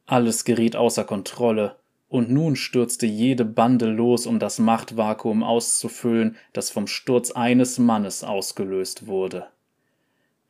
Alles 0.05 0.45
geriet 0.45 0.75
außer 0.75 1.03
Kontrolle, 1.03 1.77
und 2.09 2.29
nun 2.29 2.55
stürzte 2.55 3.07
jede 3.07 3.43
Bande 3.43 3.87
los, 3.87 4.27
um 4.27 4.37
das 4.37 4.59
Machtvakuum 4.59 5.41
auszufüllen, 5.41 6.37
das 6.53 6.69
vom 6.69 6.85
Sturz 6.85 7.31
eines 7.31 7.79
Mannes 7.79 8.23
ausgelöst 8.23 9.07
wurde. 9.07 9.47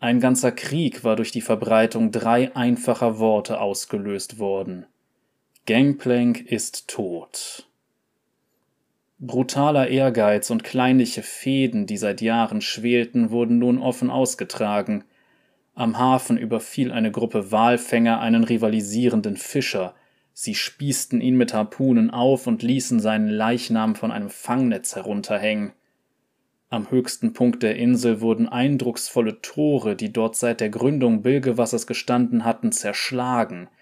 Ein 0.04 0.20
ganzer 0.20 0.52
Krieg 0.52 1.06
war 1.06 1.16
durch 1.16 1.32
die 1.32 1.40
Verbreitung 1.40 2.12
drei 2.12 2.54
einfacher 2.58 3.20
Worte 3.20 3.62
ausgelöst 3.62 4.38
worden. 4.38 4.86
Gangplank 5.66 6.42
ist 6.42 6.90
tot. 6.90 7.70
Brutaler 9.18 9.88
Ehrgeiz 9.88 10.50
und 10.50 10.66
kleinliche 10.66 11.24
Fäden, 11.24 11.86
die 11.86 11.96
seit 11.96 12.20
Jahren 12.20 12.60
schwelten, 12.60 13.32
wurden 13.32 13.60
nun 13.60 13.78
offen 13.78 14.10
ausgetragen. 14.10 15.06
Am 15.74 15.98
Hafen 15.98 16.36
überfiel 16.36 16.92
eine 16.92 17.10
Gruppe 17.10 17.54
Walfänger 17.54 18.20
einen 18.20 18.44
rivalisierenden 18.44 19.38
Fischer. 19.38 19.96
Sie 20.34 20.54
spießten 20.54 21.22
ihn 21.22 21.38
mit 21.38 21.54
Harpunen 21.54 22.12
auf 22.12 22.46
und 22.46 22.62
ließen 22.62 23.00
seinen 23.00 23.30
Leichnam 23.30 23.96
von 23.96 24.12
einem 24.12 24.30
Fangnetz 24.30 24.98
herunterhängen. 24.98 25.72
Am 26.74 26.90
höchsten 26.90 27.34
Punkt 27.34 27.62
der 27.62 27.76
Insel 27.76 28.20
wurden 28.20 28.50
eindrucksvolle 28.50 29.42
Tore, 29.42 29.96
die 29.96 30.12
dort 30.12 30.36
seit 30.36 30.60
der 30.60 30.70
Gründung 30.70 31.22
Bilgewassers 31.22 31.88
gestanden 31.88 32.44
hatten, 32.46 32.72
zerschlagen– 32.72 33.70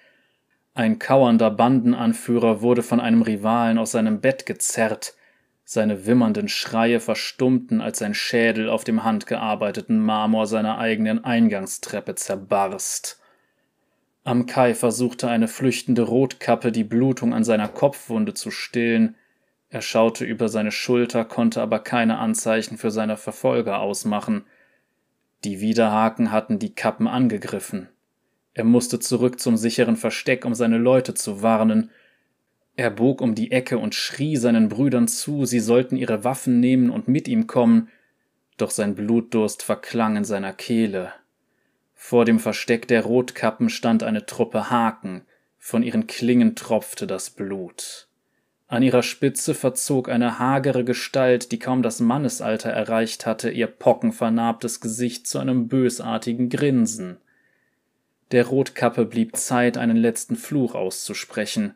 ein 0.73 0.99
kauernder 0.99 1.51
Bandenanführer 1.51 2.61
wurde 2.61 2.81
von 2.81 3.01
einem 3.01 3.21
Rivalen 3.21 3.77
aus 3.77 3.91
seinem 3.91 4.21
Bett 4.21 4.45
gezerrt, 4.45 5.15
seine 5.65 6.05
wimmernden 6.05 6.47
Schreie 6.47 7.01
verstummten, 7.01 7.81
als 7.81 7.99
sein 7.99 8.13
Schädel 8.13 8.69
auf 8.69 8.85
dem 8.85 9.03
handgearbeiteten 9.03 9.99
Marmor 9.99 10.47
seiner 10.47 10.77
eigenen 10.77 11.25
Eingangstreppe 11.25 12.15
zerbarst. 12.15 13.19
Am 14.23 14.45
Kai 14.45 14.73
versuchte 14.73 15.27
eine 15.27 15.49
flüchtende 15.49 16.03
Rotkappe 16.03 16.71
die 16.71 16.83
Blutung 16.85 17.33
an 17.33 17.43
seiner 17.43 17.67
Kopfwunde 17.67 18.33
zu 18.33 18.49
stillen, 18.49 19.15
er 19.71 19.81
schaute 19.81 20.25
über 20.25 20.49
seine 20.49 20.71
Schulter, 20.71 21.23
konnte 21.23 21.61
aber 21.61 21.79
keine 21.79 22.17
Anzeichen 22.17 22.77
für 22.77 22.91
seine 22.91 23.15
Verfolger 23.15 23.79
ausmachen. 23.79 24.43
Die 25.45 25.61
Widerhaken 25.61 26.33
hatten 26.33 26.59
die 26.59 26.75
Kappen 26.75 27.07
angegriffen. 27.07 27.87
Er 28.53 28.65
musste 28.65 28.99
zurück 28.99 29.39
zum 29.39 29.55
sicheren 29.55 29.95
Versteck, 29.95 30.43
um 30.43 30.53
seine 30.55 30.77
Leute 30.77 31.13
zu 31.13 31.41
warnen. 31.41 31.89
Er 32.75 32.91
bog 32.91 33.21
um 33.21 33.33
die 33.33 33.53
Ecke 33.53 33.77
und 33.77 33.95
schrie 33.95 34.35
seinen 34.35 34.67
Brüdern 34.67 35.07
zu, 35.07 35.45
sie 35.45 35.61
sollten 35.61 35.95
ihre 35.95 36.25
Waffen 36.25 36.59
nehmen 36.59 36.89
und 36.89 37.07
mit 37.07 37.29
ihm 37.29 37.47
kommen, 37.47 37.87
doch 38.57 38.71
sein 38.71 38.93
Blutdurst 38.93 39.63
verklang 39.63 40.17
in 40.17 40.25
seiner 40.25 40.51
Kehle. 40.51 41.13
Vor 41.93 42.25
dem 42.25 42.39
Versteck 42.39 42.89
der 42.89 43.03
Rotkappen 43.03 43.69
stand 43.69 44.03
eine 44.03 44.25
Truppe 44.25 44.69
Haken, 44.69 45.23
von 45.57 45.81
ihren 45.81 46.07
Klingen 46.07 46.57
tropfte 46.57 47.07
das 47.07 47.29
Blut. 47.29 48.09
An 48.71 48.83
ihrer 48.83 49.03
Spitze 49.03 49.53
verzog 49.53 50.07
eine 50.07 50.39
hagere 50.39 50.85
Gestalt, 50.85 51.51
die 51.51 51.59
kaum 51.59 51.83
das 51.83 51.99
Mannesalter 51.99 52.69
erreicht 52.69 53.25
hatte, 53.25 53.49
ihr 53.49 53.67
pockenvernarbtes 53.67 54.79
Gesicht 54.79 55.27
zu 55.27 55.39
einem 55.39 55.67
bösartigen 55.67 56.47
Grinsen. 56.47 57.17
Der 58.31 58.45
Rotkappe 58.45 59.03
blieb 59.03 59.35
Zeit, 59.35 59.77
einen 59.77 59.97
letzten 59.97 60.37
Fluch 60.37 60.73
auszusprechen. 60.73 61.73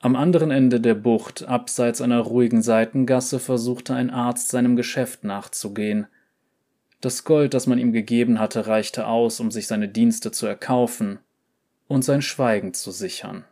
Am 0.00 0.16
anderen 0.16 0.50
Ende 0.50 0.80
der 0.80 0.94
Bucht, 0.94 1.46
abseits 1.46 2.00
einer 2.00 2.20
ruhigen 2.20 2.62
Seitengasse, 2.62 3.38
versuchte 3.38 3.92
ein 3.94 4.08
Arzt 4.08 4.48
seinem 4.48 4.76
Geschäft 4.76 5.24
nachzugehen. 5.24 6.06
Das 7.02 7.24
Gold, 7.24 7.52
das 7.52 7.66
man 7.66 7.76
ihm 7.76 7.92
gegeben 7.92 8.38
hatte, 8.38 8.66
reichte 8.66 9.06
aus, 9.06 9.40
um 9.40 9.50
sich 9.50 9.66
seine 9.66 9.88
Dienste 9.88 10.30
zu 10.30 10.46
erkaufen 10.46 11.18
und 11.86 12.00
sein 12.00 12.22
Schweigen 12.22 12.72
zu 12.72 12.92
sichern. 12.92 13.44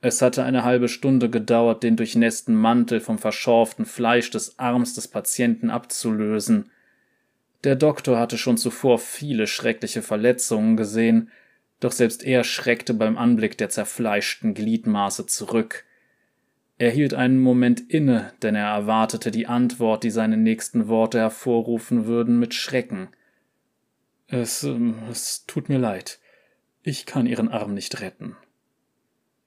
Es 0.00 0.22
hatte 0.22 0.44
eine 0.44 0.64
halbe 0.64 0.88
Stunde 0.88 1.28
gedauert, 1.28 1.82
den 1.82 1.96
durchnässten 1.96 2.54
Mantel 2.54 3.00
vom 3.00 3.18
verschorften 3.18 3.84
Fleisch 3.84 4.30
des 4.30 4.58
Arms 4.58 4.94
des 4.94 5.08
Patienten 5.08 5.70
abzulösen, 5.70 6.70
der 7.64 7.74
Doktor 7.74 8.18
hatte 8.18 8.38
schon 8.38 8.56
zuvor 8.56 8.98
viele 8.98 9.46
schreckliche 9.46 10.02
Verletzungen 10.02 10.76
gesehen, 10.76 11.30
doch 11.80 11.92
selbst 11.92 12.24
er 12.24 12.44
schreckte 12.44 12.94
beim 12.94 13.18
Anblick 13.18 13.58
der 13.58 13.68
zerfleischten 13.68 14.54
Gliedmaße 14.54 15.26
zurück. 15.26 15.84
Er 16.78 16.90
hielt 16.90 17.14
einen 17.14 17.40
Moment 17.40 17.80
inne, 17.90 18.32
denn 18.42 18.54
er 18.54 18.68
erwartete 18.68 19.32
die 19.32 19.48
Antwort, 19.48 20.04
die 20.04 20.10
seine 20.10 20.36
nächsten 20.36 20.86
Worte 20.86 21.18
hervorrufen 21.18 22.06
würden, 22.06 22.38
mit 22.38 22.54
Schrecken. 22.54 23.08
Es, 24.28 24.62
ähm, 24.62 24.94
es 25.10 25.44
tut 25.46 25.68
mir 25.68 25.78
leid. 25.78 26.20
Ich 26.84 27.06
kann 27.06 27.26
Ihren 27.26 27.48
Arm 27.48 27.74
nicht 27.74 28.00
retten. 28.00 28.36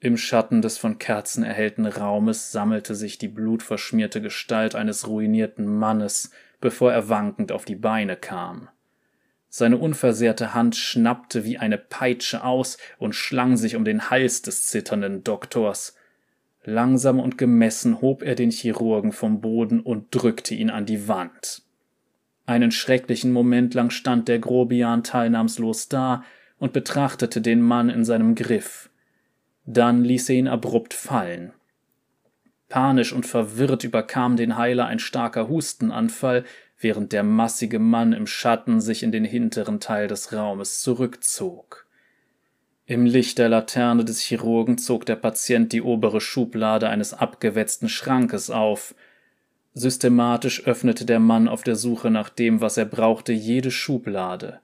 Im 0.04 0.18
Schatten 0.18 0.64
des 0.64 0.80
von 0.80 0.98
Kerzen 0.98 1.44
erhellten 1.44 1.86
Raumes 1.86 2.52
sammelte 2.52 2.96
sich 2.96 3.20
die 3.20 3.28
blutverschmierte 3.28 4.20
Gestalt 4.20 4.74
eines 4.74 5.08
ruinierten 5.08 5.68
Mannes, 5.68 6.32
bevor 6.60 6.92
er 6.92 7.08
wankend 7.08 7.52
auf 7.52 7.66
die 7.66 7.76
Beine 7.76 8.16
kam. 8.16 8.68
Seine 9.48 9.78
unversehrte 9.78 10.56
Hand 10.56 10.76
schnappte 10.76 11.46
wie 11.46 11.60
eine 11.60 11.78
Peitsche 11.78 12.44
aus 12.44 12.80
und 12.98 13.14
schlang 13.14 13.58
sich 13.58 13.76
um 13.76 13.86
den 13.86 14.10
Hals 14.10 14.42
des 14.42 14.66
zitternden 14.66 15.24
Doktors. 15.24 15.96
Langsam 16.64 17.20
und 17.20 17.38
gemessen 17.38 18.02
hob 18.02 18.24
er 18.24 18.34
den 18.34 18.50
Chirurgen 18.50 19.12
vom 19.12 19.40
Boden 19.40 19.82
und 19.82 20.08
drückte 20.10 20.56
ihn 20.56 20.72
an 20.72 20.88
die 20.88 21.08
Wand. 21.08 21.62
Einen 22.48 22.72
schrecklichen 22.72 23.32
Moment 23.32 23.76
lang 23.76 23.92
stand 23.92 24.28
der 24.28 24.40
Grobian 24.40 25.04
teilnahmslos 25.04 25.90
da 25.90 26.24
und 26.58 26.74
betrachtete 26.74 27.40
den 27.40 27.62
Mann 27.62 27.90
in 27.90 28.04
seinem 28.04 28.34
Griff. 28.34 28.91
Dann 29.66 30.04
ließ 30.04 30.30
er 30.30 30.36
ihn 30.36 30.48
abrupt 30.48 30.94
fallen. 30.94 31.54
Panisch 32.68 33.14
und 33.14 33.26
verwirrt 33.26 33.84
überkam 33.84 34.38
den 34.38 34.58
Heiler 34.58 34.86
ein 34.86 35.00
starker 35.00 35.50
Hustenanfall, 35.50 36.46
während 36.80 37.12
der 37.12 37.24
massige 37.24 37.80
Mann 37.80 38.14
im 38.14 38.28
Schatten 38.28 38.82
sich 38.82 39.04
in 39.04 39.12
den 39.12 39.26
hinteren 39.26 39.80
Teil 39.80 40.08
des 40.08 40.34
Raumes 40.34 40.82
zurückzog. 40.82 41.86
Im 42.86 43.06
Licht 43.06 43.38
der 43.38 43.48
Laterne 43.48 44.04
des 44.04 44.20
Chirurgen 44.20 44.78
zog 44.78 45.06
der 45.06 45.16
Patient 45.16 45.72
die 45.72 45.82
obere 45.82 46.20
Schublade 46.20 46.90
eines 46.90 47.14
abgewetzten 47.14 47.88
Schrankes 47.88 48.50
auf. 48.50 48.96
Systematisch 49.74 50.66
öffnete 50.66 51.06
der 51.06 51.20
Mann 51.20 51.48
auf 51.48 51.64
der 51.64 51.78
Suche 51.78 52.10
nach 52.10 52.28
dem, 52.28 52.60
was 52.60 52.76
er 52.76 52.84
brauchte, 52.84 53.32
jede 53.32 53.72
Schublade. 53.72 54.60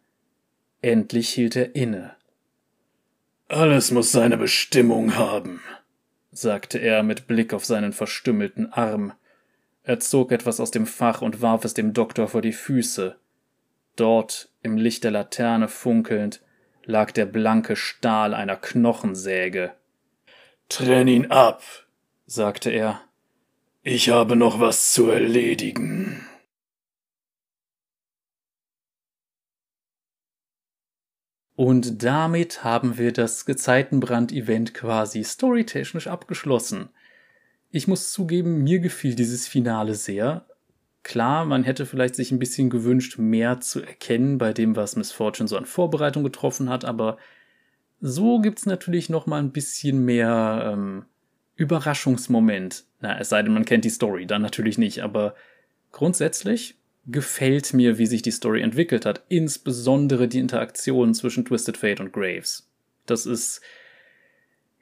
Endlich 0.81 1.29
hielt 1.29 1.55
er 1.55 1.73
inne. 1.73 2.16
Alles 3.49 3.91
muss 3.91 4.11
seine 4.11 4.35
Bestimmung 4.35 5.15
haben, 5.15 5.61
sagte 6.31 6.79
er 6.79 7.01
mit 7.01 7.27
Blick 7.27 7.53
auf 7.53 7.63
seinen 7.63 7.93
verstümmelten 7.93 8.73
Arm. 8.73 9.13
Er 9.83 10.01
zog 10.01 10.33
etwas 10.33 10.59
aus 10.59 10.69
dem 10.69 10.85
Fach 10.85 11.21
und 11.21 11.41
warf 11.41 11.63
es 11.63 11.73
dem 11.73 11.93
Doktor 11.93 12.27
vor 12.27 12.41
die 12.41 12.51
Füße. 12.51 13.15
Dort, 13.95 14.49
im 14.63 14.75
Licht 14.75 15.05
der 15.05 15.11
Laterne 15.11 15.69
funkelnd, 15.69 16.41
lag 16.83 17.11
der 17.11 17.25
blanke 17.25 17.77
Stahl 17.77 18.33
einer 18.33 18.57
Knochensäge. 18.57 19.71
Trenn 20.67 21.07
ihn 21.07 21.31
ab, 21.31 21.63
sagte 22.25 22.69
er. 22.69 23.01
Ich 23.81 24.09
habe 24.09 24.35
noch 24.35 24.59
was 24.59 24.91
zu 24.91 25.09
erledigen. 25.09 26.27
Und 31.57 32.03
damit 32.03 32.63
haben 32.63 32.99
wir 32.99 33.11
das 33.11 33.47
Gezeitenbrand-Event 33.47 34.75
quasi 34.75 35.23
storytechnisch 35.23 36.05
abgeschlossen. 36.05 36.89
Ich 37.71 37.87
muss 37.87 38.11
zugeben, 38.11 38.63
mir 38.63 38.77
gefiel 38.77 39.15
dieses 39.15 39.47
Finale 39.47 39.95
sehr. 39.95 40.45
Klar, 41.01 41.45
man 41.45 41.63
hätte 41.63 41.87
vielleicht 41.87 42.13
sich 42.13 42.31
ein 42.31 42.37
bisschen 42.37 42.69
gewünscht, 42.69 43.17
mehr 43.17 43.59
zu 43.59 43.81
erkennen 43.81 44.37
bei 44.37 44.53
dem, 44.53 44.75
was 44.75 44.95
Miss 44.97 45.11
Fortune 45.11 45.47
so 45.47 45.57
an 45.57 45.65
Vorbereitung 45.65 46.23
getroffen 46.23 46.69
hat, 46.69 46.85
aber 46.85 47.17
so 47.99 48.39
gibt's 48.39 48.67
natürlich 48.67 49.09
noch 49.09 49.25
mal 49.25 49.39
ein 49.39 49.51
bisschen 49.51 50.05
mehr 50.05 50.71
ähm, 50.71 51.05
Überraschungsmoment. 51.55 52.85
Na, 53.01 53.17
es 53.17 53.29
sei 53.29 53.41
denn, 53.41 53.53
man 53.53 53.65
kennt 53.65 53.83
die 53.83 53.89
Story, 53.89 54.27
dann 54.27 54.43
natürlich 54.43 54.77
nicht, 54.77 55.01
aber 55.01 55.33
grundsätzlich 55.91 56.77
gefällt 57.07 57.73
mir, 57.73 57.97
wie 57.97 58.05
sich 58.05 58.21
die 58.21 58.31
Story 58.31 58.61
entwickelt 58.61 59.05
hat, 59.05 59.23
insbesondere 59.29 60.27
die 60.27 60.39
Interaktion 60.39 61.13
zwischen 61.13 61.45
Twisted 61.45 61.77
Fate 61.77 62.01
und 62.01 62.13
Graves. 62.13 62.69
Das 63.05 63.25
ist 63.25 63.61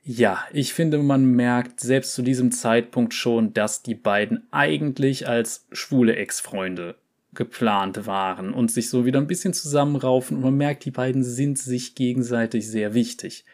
ja, 0.07 0.43
ich 0.53 0.73
finde, 0.73 0.99
man 0.99 1.25
merkt 1.25 1.79
selbst 1.79 2.13
zu 2.13 2.21
diesem 2.21 2.51
Zeitpunkt 2.51 3.15
schon, 3.15 3.53
dass 3.53 3.81
die 3.81 3.95
beiden 3.95 4.47
eigentlich 4.51 5.27
als 5.27 5.65
schwule 5.71 6.15
Ex-Freunde 6.15 6.95
geplant 7.33 8.05
waren 8.05 8.53
und 8.53 8.71
sich 8.71 8.89
so 8.89 9.05
wieder 9.05 9.19
ein 9.19 9.25
bisschen 9.25 9.53
zusammenraufen 9.53 10.37
und 10.37 10.43
man 10.43 10.55
merkt, 10.55 10.85
die 10.85 10.91
beiden 10.91 11.23
sind 11.23 11.57
sich 11.57 11.95
gegenseitig 11.95 12.69
sehr 12.69 12.93
wichtig. 12.93 13.45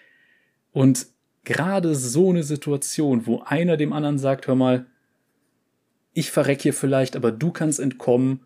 Und 0.74 1.08
gerade 1.46 1.96
so 1.96 2.30
eine 2.30 2.44
Situation, 2.44 3.26
wo 3.26 3.40
einer 3.40 3.78
dem 3.78 3.94
anderen 3.94 4.20
sagt, 4.20 4.48
hör 4.48 4.56
mal, 4.56 4.86
ich 6.14 6.32
verreck 6.32 6.62
hier 6.62 6.74
vielleicht, 6.74 7.16
aber 7.16 7.32
du 7.32 7.52
kannst 7.52 7.80
entkommen 7.80 8.42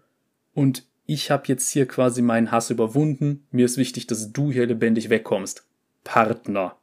und 0.55 0.87
ich 1.05 1.29
habe 1.29 1.43
jetzt 1.45 1.69
hier 1.69 1.87
quasi 1.87 2.23
meinen 2.23 2.51
Hass 2.51 2.71
überwunden, 2.71 3.45
mir 3.51 3.65
ist 3.65 3.77
wichtig, 3.77 4.07
dass 4.07 4.33
du 4.33 4.51
hier 4.51 4.65
lebendig 4.65 5.11
wegkommst. 5.11 5.67
Partner 6.03 6.75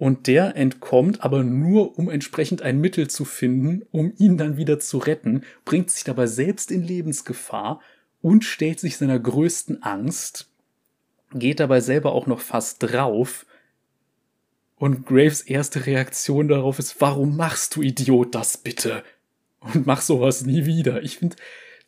und 0.00 0.28
der 0.28 0.56
entkommt 0.56 1.22
aber 1.22 1.44
nur, 1.44 1.98
um 1.98 2.08
entsprechend 2.08 2.62
ein 2.62 2.80
Mittel 2.80 3.08
zu 3.08 3.26
finden, 3.26 3.82
um 3.90 4.14
ihn 4.16 4.38
dann 4.38 4.56
wieder 4.56 4.78
zu 4.78 4.96
retten, 4.96 5.42
bringt 5.66 5.90
sich 5.90 6.04
dabei 6.04 6.26
selbst 6.26 6.70
in 6.70 6.82
Lebensgefahr 6.82 7.82
und 8.22 8.42
stellt 8.42 8.80
sich 8.80 8.96
seiner 8.96 9.18
größten 9.18 9.82
Angst, 9.82 10.48
geht 11.34 11.60
dabei 11.60 11.82
selber 11.82 12.12
auch 12.12 12.26
noch 12.26 12.40
fast 12.40 12.82
drauf. 12.82 13.44
Und 14.76 15.04
Graves 15.04 15.42
erste 15.42 15.84
Reaktion 15.84 16.48
darauf 16.48 16.78
ist, 16.78 16.98
warum 17.02 17.36
machst 17.36 17.76
du 17.76 17.82
Idiot 17.82 18.34
das 18.34 18.56
bitte? 18.56 19.04
Und 19.60 19.84
mach 19.84 20.00
sowas 20.00 20.46
nie 20.46 20.64
wieder. 20.64 21.02
Ich 21.02 21.18
finde, 21.18 21.36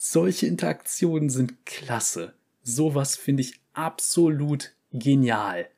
solche 0.05 0.49
Interaktionen 0.49 1.31
sind 1.31 1.65
klasse. 1.65 2.35
Sowas 2.65 3.15
finde 3.15 3.43
ich 3.43 3.61
absolut 3.73 4.73
genial. 4.93 5.69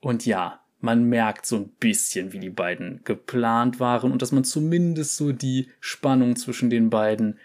Und 0.00 0.26
ja, 0.26 0.60
man 0.80 1.04
merkt 1.04 1.46
so 1.46 1.54
ein 1.54 1.68
bisschen, 1.78 2.32
wie 2.32 2.40
die 2.40 2.50
beiden 2.50 3.02
geplant 3.04 3.78
waren 3.78 4.10
und 4.10 4.20
dass 4.20 4.32
man 4.32 4.42
zumindest 4.42 5.16
so 5.16 5.30
die 5.30 5.68
Spannung 5.78 6.34
zwischen 6.34 6.70
den 6.70 6.90
beiden 6.90 7.38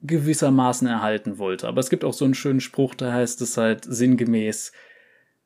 gewissermaßen 0.00 0.88
erhalten 0.88 1.36
wollte. 1.36 1.68
Aber 1.68 1.80
es 1.80 1.90
gibt 1.90 2.04
auch 2.04 2.14
so 2.14 2.24
einen 2.24 2.34
schönen 2.34 2.60
Spruch, 2.62 2.94
da 2.94 3.12
heißt 3.12 3.42
es 3.42 3.58
halt 3.58 3.84
sinngemäß, 3.84 4.72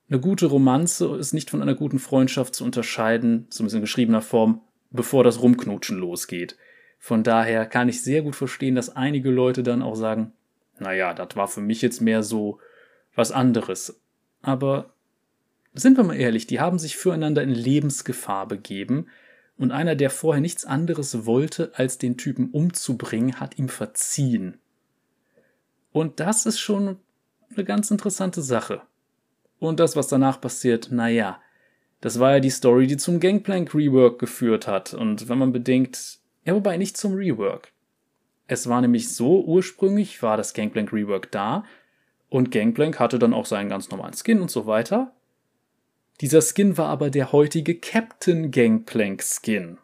eine 0.09 0.21
gute 0.21 0.47
Romanze 0.47 1.17
ist 1.17 1.33
nicht 1.33 1.51
von 1.51 1.61
einer 1.61 1.75
guten 1.75 1.99
Freundschaft 1.99 2.55
zu 2.55 2.63
unterscheiden, 2.65 3.49
zumindest 3.51 3.75
in 3.75 3.81
geschriebener 3.81 4.23
Form, 4.23 4.61
bevor 4.93 5.25
das 5.25 5.43
Rumknutschen 5.43 5.99
losgeht. 5.99 6.57
Von 7.07 7.23
daher 7.23 7.67
kann 7.67 7.89
ich 7.89 8.03
sehr 8.03 8.23
gut 8.23 8.35
verstehen, 8.35 8.75
dass 8.75 8.97
einige 8.97 9.31
Leute 9.31 9.63
dann 9.63 9.81
auch 9.81 9.95
sagen, 9.95 10.33
naja, 10.81 11.15
das 11.15 11.37
war 11.37 11.47
für 11.47 11.61
mich 11.61 11.81
jetzt 11.81 12.01
mehr 12.01 12.25
so 12.25 12.59
was 13.15 13.31
anderes. 13.31 14.01
Aber 14.43 14.91
sind 15.73 15.97
wir 15.97 16.03
mal 16.03 16.17
ehrlich, 16.17 16.49
die 16.49 16.59
haben 16.59 16.81
sich 16.81 16.97
füreinander 16.97 17.45
in 17.45 17.51
Lebensgefahr 17.51 18.49
begeben 18.49 19.07
und 19.57 19.71
einer, 19.71 19.95
der 19.95 20.11
vorher 20.11 20.41
nichts 20.41 20.65
anderes 20.65 21.27
wollte, 21.27 21.71
als 21.77 21.99
den 21.99 22.17
Typen 22.17 22.51
umzubringen, 22.51 23.39
hat 23.39 23.57
ihm 23.57 23.69
verziehen. 23.69 24.59
Und 25.93 26.19
das 26.19 26.45
ist 26.45 26.59
schon 26.59 26.99
eine 27.55 27.65
ganz 27.65 27.93
interessante 27.93 28.43
Sache. 28.43 28.83
Und 29.61 29.79
das, 29.79 29.95
was 29.95 30.09
danach 30.09 30.41
passiert, 30.41 30.91
naja, 30.91 31.41
das 32.01 32.19
war 32.19 32.33
ja 32.33 32.41
die 32.41 32.51
Story, 32.51 32.89
die 32.89 32.97
zum 32.97 33.21
Gangplank 33.21 33.77
Rework 33.77 34.19
geführt 34.19 34.67
hat. 34.67 34.93
Und 34.93 35.29
wenn 35.29 35.39
man 35.39 35.53
bedenkt, 35.53 36.19
ja, 36.47 36.55
wobei 36.55 36.77
nicht 36.77 36.97
zum 36.97 37.15
Rework. 37.15 37.73
Es 38.47 38.69
war 38.69 38.81
nämlich 38.81 39.13
so, 39.13 39.45
ursprünglich 39.45 40.23
war 40.23 40.37
das 40.37 40.55
Gangplank 40.55 40.93
Rework 40.93 41.31
da 41.33 41.65
und 42.29 42.53
Gangplank 42.53 43.01
hatte 43.01 43.19
dann 43.19 43.35
auch 43.35 43.47
seinen 43.47 43.69
ganz 43.69 43.91
normalen 43.91 44.15
Skin 44.15 44.41
und 44.41 44.51
so 44.51 44.67
weiter. 44.67 45.13
Dieser 46.21 46.41
Skin 46.41 46.79
war 46.79 46.89
aber 46.89 47.11
der 47.11 47.33
heutige 47.33 47.75
Captain 47.75 48.51
Gangplank 48.51 49.23
Skin. 49.23 49.79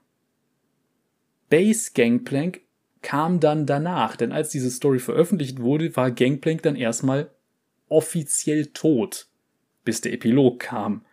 Base 1.50 1.90
Gangplank 1.94 2.62
kam 3.02 3.40
dann 3.40 3.66
danach, 3.66 4.16
denn 4.16 4.32
als 4.32 4.50
diese 4.50 4.70
Story 4.70 5.00
veröffentlicht 5.00 5.60
wurde, 5.60 5.94
war 5.96 6.12
Gangplank 6.12 6.62
dann 6.62 6.76
erstmal 6.76 7.30
offiziell 7.88 8.66
tot, 8.66 9.26
bis 9.84 10.00
der 10.00 10.12
Epilog 10.12 10.60
kam. 10.60 11.04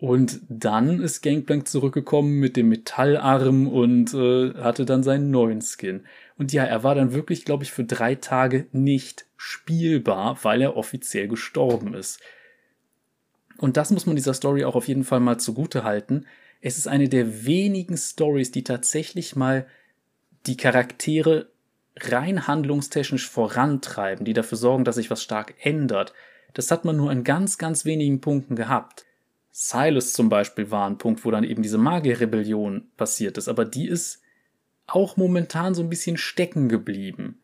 Und 0.00 0.40
dann 0.48 0.98
ist 1.02 1.20
Gangplank 1.20 1.68
zurückgekommen 1.68 2.38
mit 2.40 2.56
dem 2.56 2.70
Metallarm 2.70 3.68
und 3.68 4.14
äh, 4.14 4.54
hatte 4.54 4.86
dann 4.86 5.02
seinen 5.02 5.30
neuen 5.30 5.60
Skin. 5.60 6.06
Und 6.38 6.54
ja, 6.54 6.64
er 6.64 6.82
war 6.82 6.94
dann 6.94 7.12
wirklich, 7.12 7.44
glaube 7.44 7.64
ich, 7.64 7.70
für 7.70 7.84
drei 7.84 8.14
Tage 8.14 8.66
nicht 8.72 9.26
spielbar, 9.36 10.38
weil 10.42 10.62
er 10.62 10.78
offiziell 10.78 11.28
gestorben 11.28 11.92
ist. 11.92 12.18
Und 13.58 13.76
das 13.76 13.90
muss 13.90 14.06
man 14.06 14.16
dieser 14.16 14.32
Story 14.32 14.64
auch 14.64 14.74
auf 14.74 14.88
jeden 14.88 15.04
Fall 15.04 15.20
mal 15.20 15.36
zugute 15.36 15.84
halten. 15.84 16.24
Es 16.62 16.78
ist 16.78 16.88
eine 16.88 17.10
der 17.10 17.44
wenigen 17.44 17.98
Stories, 17.98 18.52
die 18.52 18.64
tatsächlich 18.64 19.36
mal 19.36 19.66
die 20.46 20.56
Charaktere 20.56 21.50
rein 21.98 22.46
handlungstechnisch 22.46 23.28
vorantreiben, 23.28 24.24
die 24.24 24.32
dafür 24.32 24.56
sorgen, 24.56 24.84
dass 24.84 24.94
sich 24.94 25.10
was 25.10 25.22
stark 25.22 25.56
ändert. 25.60 26.14
Das 26.54 26.70
hat 26.70 26.86
man 26.86 26.96
nur 26.96 27.12
in 27.12 27.22
ganz, 27.22 27.58
ganz 27.58 27.84
wenigen 27.84 28.22
Punkten 28.22 28.56
gehabt. 28.56 29.04
Silas 29.50 30.12
zum 30.12 30.28
Beispiel 30.28 30.70
war 30.70 30.88
ein 30.88 30.98
Punkt, 30.98 31.24
wo 31.24 31.30
dann 31.30 31.44
eben 31.44 31.62
diese 31.62 31.78
Magierrebellion 31.78 32.88
passiert 32.96 33.38
ist, 33.38 33.48
aber 33.48 33.64
die 33.64 33.88
ist 33.88 34.22
auch 34.86 35.16
momentan 35.16 35.74
so 35.74 35.82
ein 35.82 35.88
bisschen 35.88 36.16
stecken 36.16 36.68
geblieben. 36.68 37.40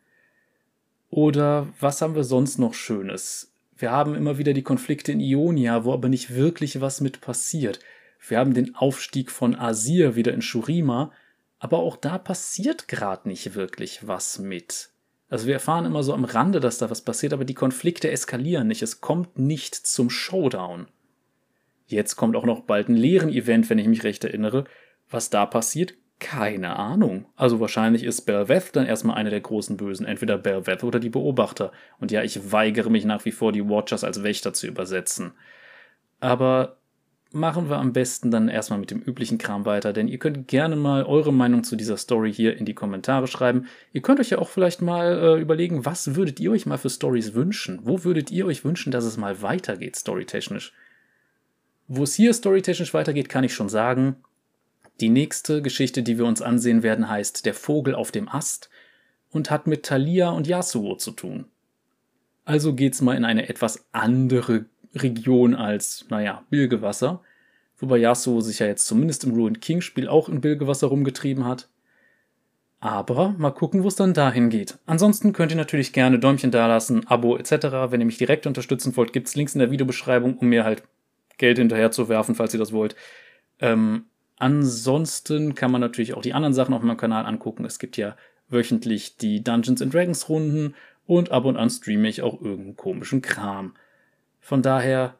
Oder 1.09 1.67
was 1.79 2.01
haben 2.01 2.15
wir 2.15 2.23
sonst 2.23 2.59
noch 2.59 2.73
Schönes? 2.73 3.53
Wir 3.75 3.91
haben 3.91 4.15
immer 4.15 4.37
wieder 4.37 4.53
die 4.53 4.63
Konflikte 4.63 5.11
in 5.11 5.19
Ionia, 5.19 5.85
wo 5.85 5.93
aber 5.93 6.09
nicht 6.09 6.33
wirklich 6.33 6.81
was 6.81 6.99
mit 6.99 7.21
passiert. 7.21 7.79
Wir 8.27 8.39
haben 8.39 8.53
den 8.53 8.75
Aufstieg 8.75 9.31
von 9.31 9.55
Asir 9.55 10.15
wieder 10.15 10.33
in 10.33 10.41
Shurima, 10.41 11.11
aber 11.59 11.79
auch 11.79 11.95
da 11.95 12.17
passiert 12.17 12.87
gerade 12.87 13.27
nicht 13.27 13.55
wirklich 13.55 14.07
was 14.07 14.39
mit. 14.39 14.89
Also 15.29 15.45
wir 15.45 15.55
erfahren 15.55 15.85
immer 15.85 16.03
so 16.03 16.13
am 16.13 16.25
Rande, 16.25 16.59
dass 16.59 16.77
da 16.77 16.89
was 16.89 17.01
passiert, 17.01 17.33
aber 17.33 17.45
die 17.45 17.53
Konflikte 17.53 18.09
eskalieren 18.09 18.67
nicht. 18.67 18.81
Es 18.81 19.01
kommt 19.01 19.37
nicht 19.37 19.75
zum 19.75 20.09
Showdown. 20.09 20.87
Jetzt 21.87 22.15
kommt 22.15 22.35
auch 22.35 22.45
noch 22.45 22.61
bald 22.61 22.89
ein 22.89 22.95
leeren 22.95 23.29
Event, 23.29 23.69
wenn 23.69 23.79
ich 23.79 23.87
mich 23.87 24.03
recht 24.03 24.23
erinnere. 24.23 24.65
Was 25.09 25.29
da 25.29 25.45
passiert, 25.45 25.93
keine 26.19 26.75
Ahnung. 26.77 27.25
Also 27.35 27.59
wahrscheinlich 27.59 28.03
ist 28.03 28.21
Belveth 28.21 28.75
dann 28.75 28.85
erstmal 28.85 29.17
einer 29.17 29.29
der 29.29 29.41
großen 29.41 29.77
Bösen, 29.77 30.05
entweder 30.05 30.37
Belveth 30.37 30.83
oder 30.83 30.99
die 30.99 31.09
Beobachter. 31.09 31.71
Und 31.99 32.11
ja, 32.11 32.23
ich 32.23 32.51
weigere 32.51 32.89
mich 32.89 33.05
nach 33.05 33.23
wie 33.25 33.31
vor, 33.31 33.51
die 33.51 33.67
Watchers 33.67 34.03
als 34.03 34.23
Wächter 34.23 34.53
zu 34.53 34.67
übersetzen. 34.67 35.33
Aber 36.19 36.77
machen 37.31 37.69
wir 37.69 37.77
am 37.77 37.93
besten 37.93 38.31
dann 38.31 38.49
erstmal 38.49 38.79
mit 38.79 38.91
dem 38.91 39.01
üblichen 39.01 39.37
Kram 39.37 39.65
weiter, 39.65 39.93
denn 39.93 40.07
ihr 40.07 40.17
könnt 40.17 40.47
gerne 40.47 40.75
mal 40.75 41.03
eure 41.03 41.31
Meinung 41.31 41.63
zu 41.63 41.75
dieser 41.75 41.97
Story 41.97 42.33
hier 42.33 42.57
in 42.57 42.65
die 42.65 42.73
Kommentare 42.73 43.27
schreiben. 43.27 43.67
Ihr 43.93 44.01
könnt 44.01 44.19
euch 44.19 44.31
ja 44.31 44.39
auch 44.39 44.49
vielleicht 44.49 44.81
mal 44.81 45.37
äh, 45.37 45.41
überlegen, 45.41 45.85
was 45.85 46.15
würdet 46.15 46.39
ihr 46.39 46.51
euch 46.51 46.65
mal 46.65 46.77
für 46.77 46.89
Stories 46.89 47.33
wünschen? 47.33 47.79
Wo 47.83 48.03
würdet 48.03 48.31
ihr 48.31 48.45
euch 48.45 48.65
wünschen, 48.65 48.91
dass 48.91 49.05
es 49.05 49.17
mal 49.17 49.41
weitergeht, 49.41 49.95
storytechnisch? 49.95 50.73
Wo 51.87 52.03
es 52.03 52.15
hier 52.15 52.33
storytechnisch 52.33 52.93
weitergeht, 52.93 53.29
kann 53.29 53.43
ich 53.43 53.53
schon 53.53 53.69
sagen. 53.69 54.17
Die 54.99 55.09
nächste 55.09 55.61
Geschichte, 55.61 56.03
die 56.03 56.17
wir 56.17 56.25
uns 56.25 56.41
ansehen 56.41 56.83
werden, 56.83 57.09
heißt 57.09 57.45
Der 57.45 57.53
Vogel 57.53 57.95
auf 57.95 58.11
dem 58.11 58.27
Ast 58.27 58.69
und 59.29 59.51
hat 59.51 59.67
mit 59.67 59.83
Thalia 59.83 60.29
und 60.29 60.47
Yasuo 60.47 60.95
zu 60.95 61.11
tun. 61.11 61.45
Also 62.45 62.73
geht's 62.73 63.01
mal 63.01 63.15
in 63.15 63.25
eine 63.25 63.49
etwas 63.49 63.85
andere 63.91 64.65
Region 64.95 65.53
als, 65.53 66.05
naja, 66.09 66.43
Bilgewasser. 66.49 67.21
Wobei 67.77 67.97
Yasuo 67.97 68.41
sich 68.41 68.59
ja 68.59 68.65
jetzt 68.65 68.87
zumindest 68.87 69.23
im 69.23 69.33
Ruined 69.33 69.61
King 69.61 69.81
Spiel 69.81 70.07
auch 70.07 70.29
in 70.29 70.41
Bilgewasser 70.41 70.87
rumgetrieben 70.87 71.45
hat. 71.45 71.69
Aber 72.79 73.35
mal 73.37 73.51
gucken, 73.51 73.83
wo 73.83 73.87
es 73.87 73.95
dann 73.95 74.13
dahin 74.13 74.49
geht. 74.49 74.77
Ansonsten 74.85 75.33
könnt 75.33 75.51
ihr 75.51 75.57
natürlich 75.57 75.93
gerne 75.93 76.19
Däumchen 76.19 76.51
dalassen, 76.51 77.07
Abo 77.07 77.37
etc. 77.37 77.51
Wenn 77.89 78.01
ihr 78.01 78.05
mich 78.05 78.17
direkt 78.17 78.47
unterstützen 78.47 78.95
wollt, 78.95 79.13
gibt's 79.13 79.35
Links 79.35 79.55
in 79.55 79.59
der 79.59 79.71
Videobeschreibung, 79.71 80.37
um 80.37 80.47
mir 80.47 80.63
halt 80.63 80.83
Geld 81.37 81.57
hinterher 81.57 81.91
zu 81.91 82.09
werfen, 82.09 82.35
falls 82.35 82.53
ihr 82.53 82.59
das 82.59 82.71
wollt. 82.71 82.95
Ähm, 83.59 84.05
ansonsten 84.37 85.55
kann 85.55 85.71
man 85.71 85.81
natürlich 85.81 86.13
auch 86.13 86.21
die 86.21 86.33
anderen 86.33 86.53
Sachen 86.53 86.73
auf 86.73 86.81
meinem 86.81 86.97
Kanal 86.97 87.25
angucken. 87.25 87.65
Es 87.65 87.79
gibt 87.79 87.97
ja 87.97 88.15
wöchentlich 88.49 89.17
die 89.17 89.43
Dungeons 89.43 89.81
and 89.81 89.93
Dragons 89.93 90.29
Runden 90.29 90.75
und 91.05 91.31
ab 91.31 91.45
und 91.45 91.57
an 91.57 91.69
streame 91.69 92.07
ich 92.07 92.21
auch 92.21 92.41
irgendeinen 92.41 92.75
komischen 92.75 93.21
Kram. 93.21 93.73
Von 94.39 94.61
daher, 94.61 95.15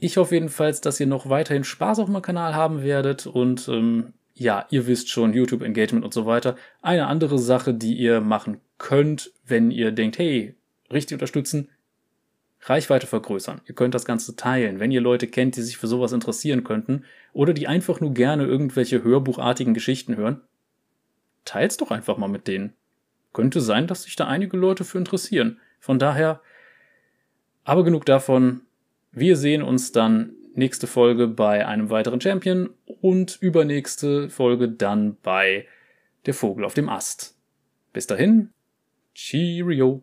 ich 0.00 0.16
hoffe 0.16 0.34
jedenfalls, 0.34 0.80
dass 0.80 0.98
ihr 0.98 1.06
noch 1.06 1.28
weiterhin 1.28 1.64
Spaß 1.64 1.98
auf 1.98 2.08
meinem 2.08 2.22
Kanal 2.22 2.54
haben 2.54 2.82
werdet 2.82 3.26
und 3.26 3.68
ähm, 3.68 4.12
ja, 4.34 4.66
ihr 4.70 4.86
wisst 4.86 5.10
schon, 5.10 5.32
YouTube 5.32 5.62
Engagement 5.62 6.04
und 6.04 6.12
so 6.12 6.26
weiter. 6.26 6.56
Eine 6.82 7.06
andere 7.06 7.38
Sache, 7.38 7.72
die 7.72 7.94
ihr 7.94 8.20
machen 8.20 8.60
könnt, 8.78 9.32
wenn 9.46 9.70
ihr 9.70 9.92
denkt, 9.92 10.18
hey, 10.18 10.56
richtig 10.92 11.14
unterstützen, 11.14 11.68
Reichweite 12.64 13.06
vergrößern. 13.06 13.60
Ihr 13.66 13.74
könnt 13.74 13.94
das 13.94 14.06
Ganze 14.06 14.36
teilen. 14.36 14.80
Wenn 14.80 14.90
ihr 14.90 15.02
Leute 15.02 15.26
kennt, 15.26 15.56
die 15.56 15.62
sich 15.62 15.76
für 15.76 15.86
sowas 15.86 16.12
interessieren 16.12 16.64
könnten 16.64 17.04
oder 17.32 17.52
die 17.52 17.68
einfach 17.68 18.00
nur 18.00 18.14
gerne 18.14 18.44
irgendwelche 18.44 19.04
hörbuchartigen 19.04 19.74
Geschichten 19.74 20.16
hören, 20.16 20.40
teilt's 21.44 21.76
doch 21.76 21.90
einfach 21.90 22.16
mal 22.16 22.28
mit 22.28 22.48
denen. 22.48 22.72
Könnte 23.34 23.60
sein, 23.60 23.86
dass 23.86 24.04
sich 24.04 24.16
da 24.16 24.26
einige 24.26 24.56
Leute 24.56 24.84
für 24.84 24.98
interessieren. 24.98 25.60
Von 25.78 25.98
daher, 25.98 26.40
aber 27.64 27.84
genug 27.84 28.06
davon. 28.06 28.62
Wir 29.12 29.36
sehen 29.36 29.62
uns 29.62 29.92
dann 29.92 30.32
nächste 30.54 30.86
Folge 30.86 31.28
bei 31.28 31.66
einem 31.66 31.90
weiteren 31.90 32.20
Champion 32.20 32.70
und 32.86 33.36
übernächste 33.40 34.30
Folge 34.30 34.68
dann 34.68 35.16
bei 35.22 35.66
Der 36.26 36.34
Vogel 36.34 36.64
auf 36.64 36.74
dem 36.74 36.88
Ast. 36.88 37.36
Bis 37.92 38.06
dahin, 38.06 38.50
Cheerio. 39.14 40.02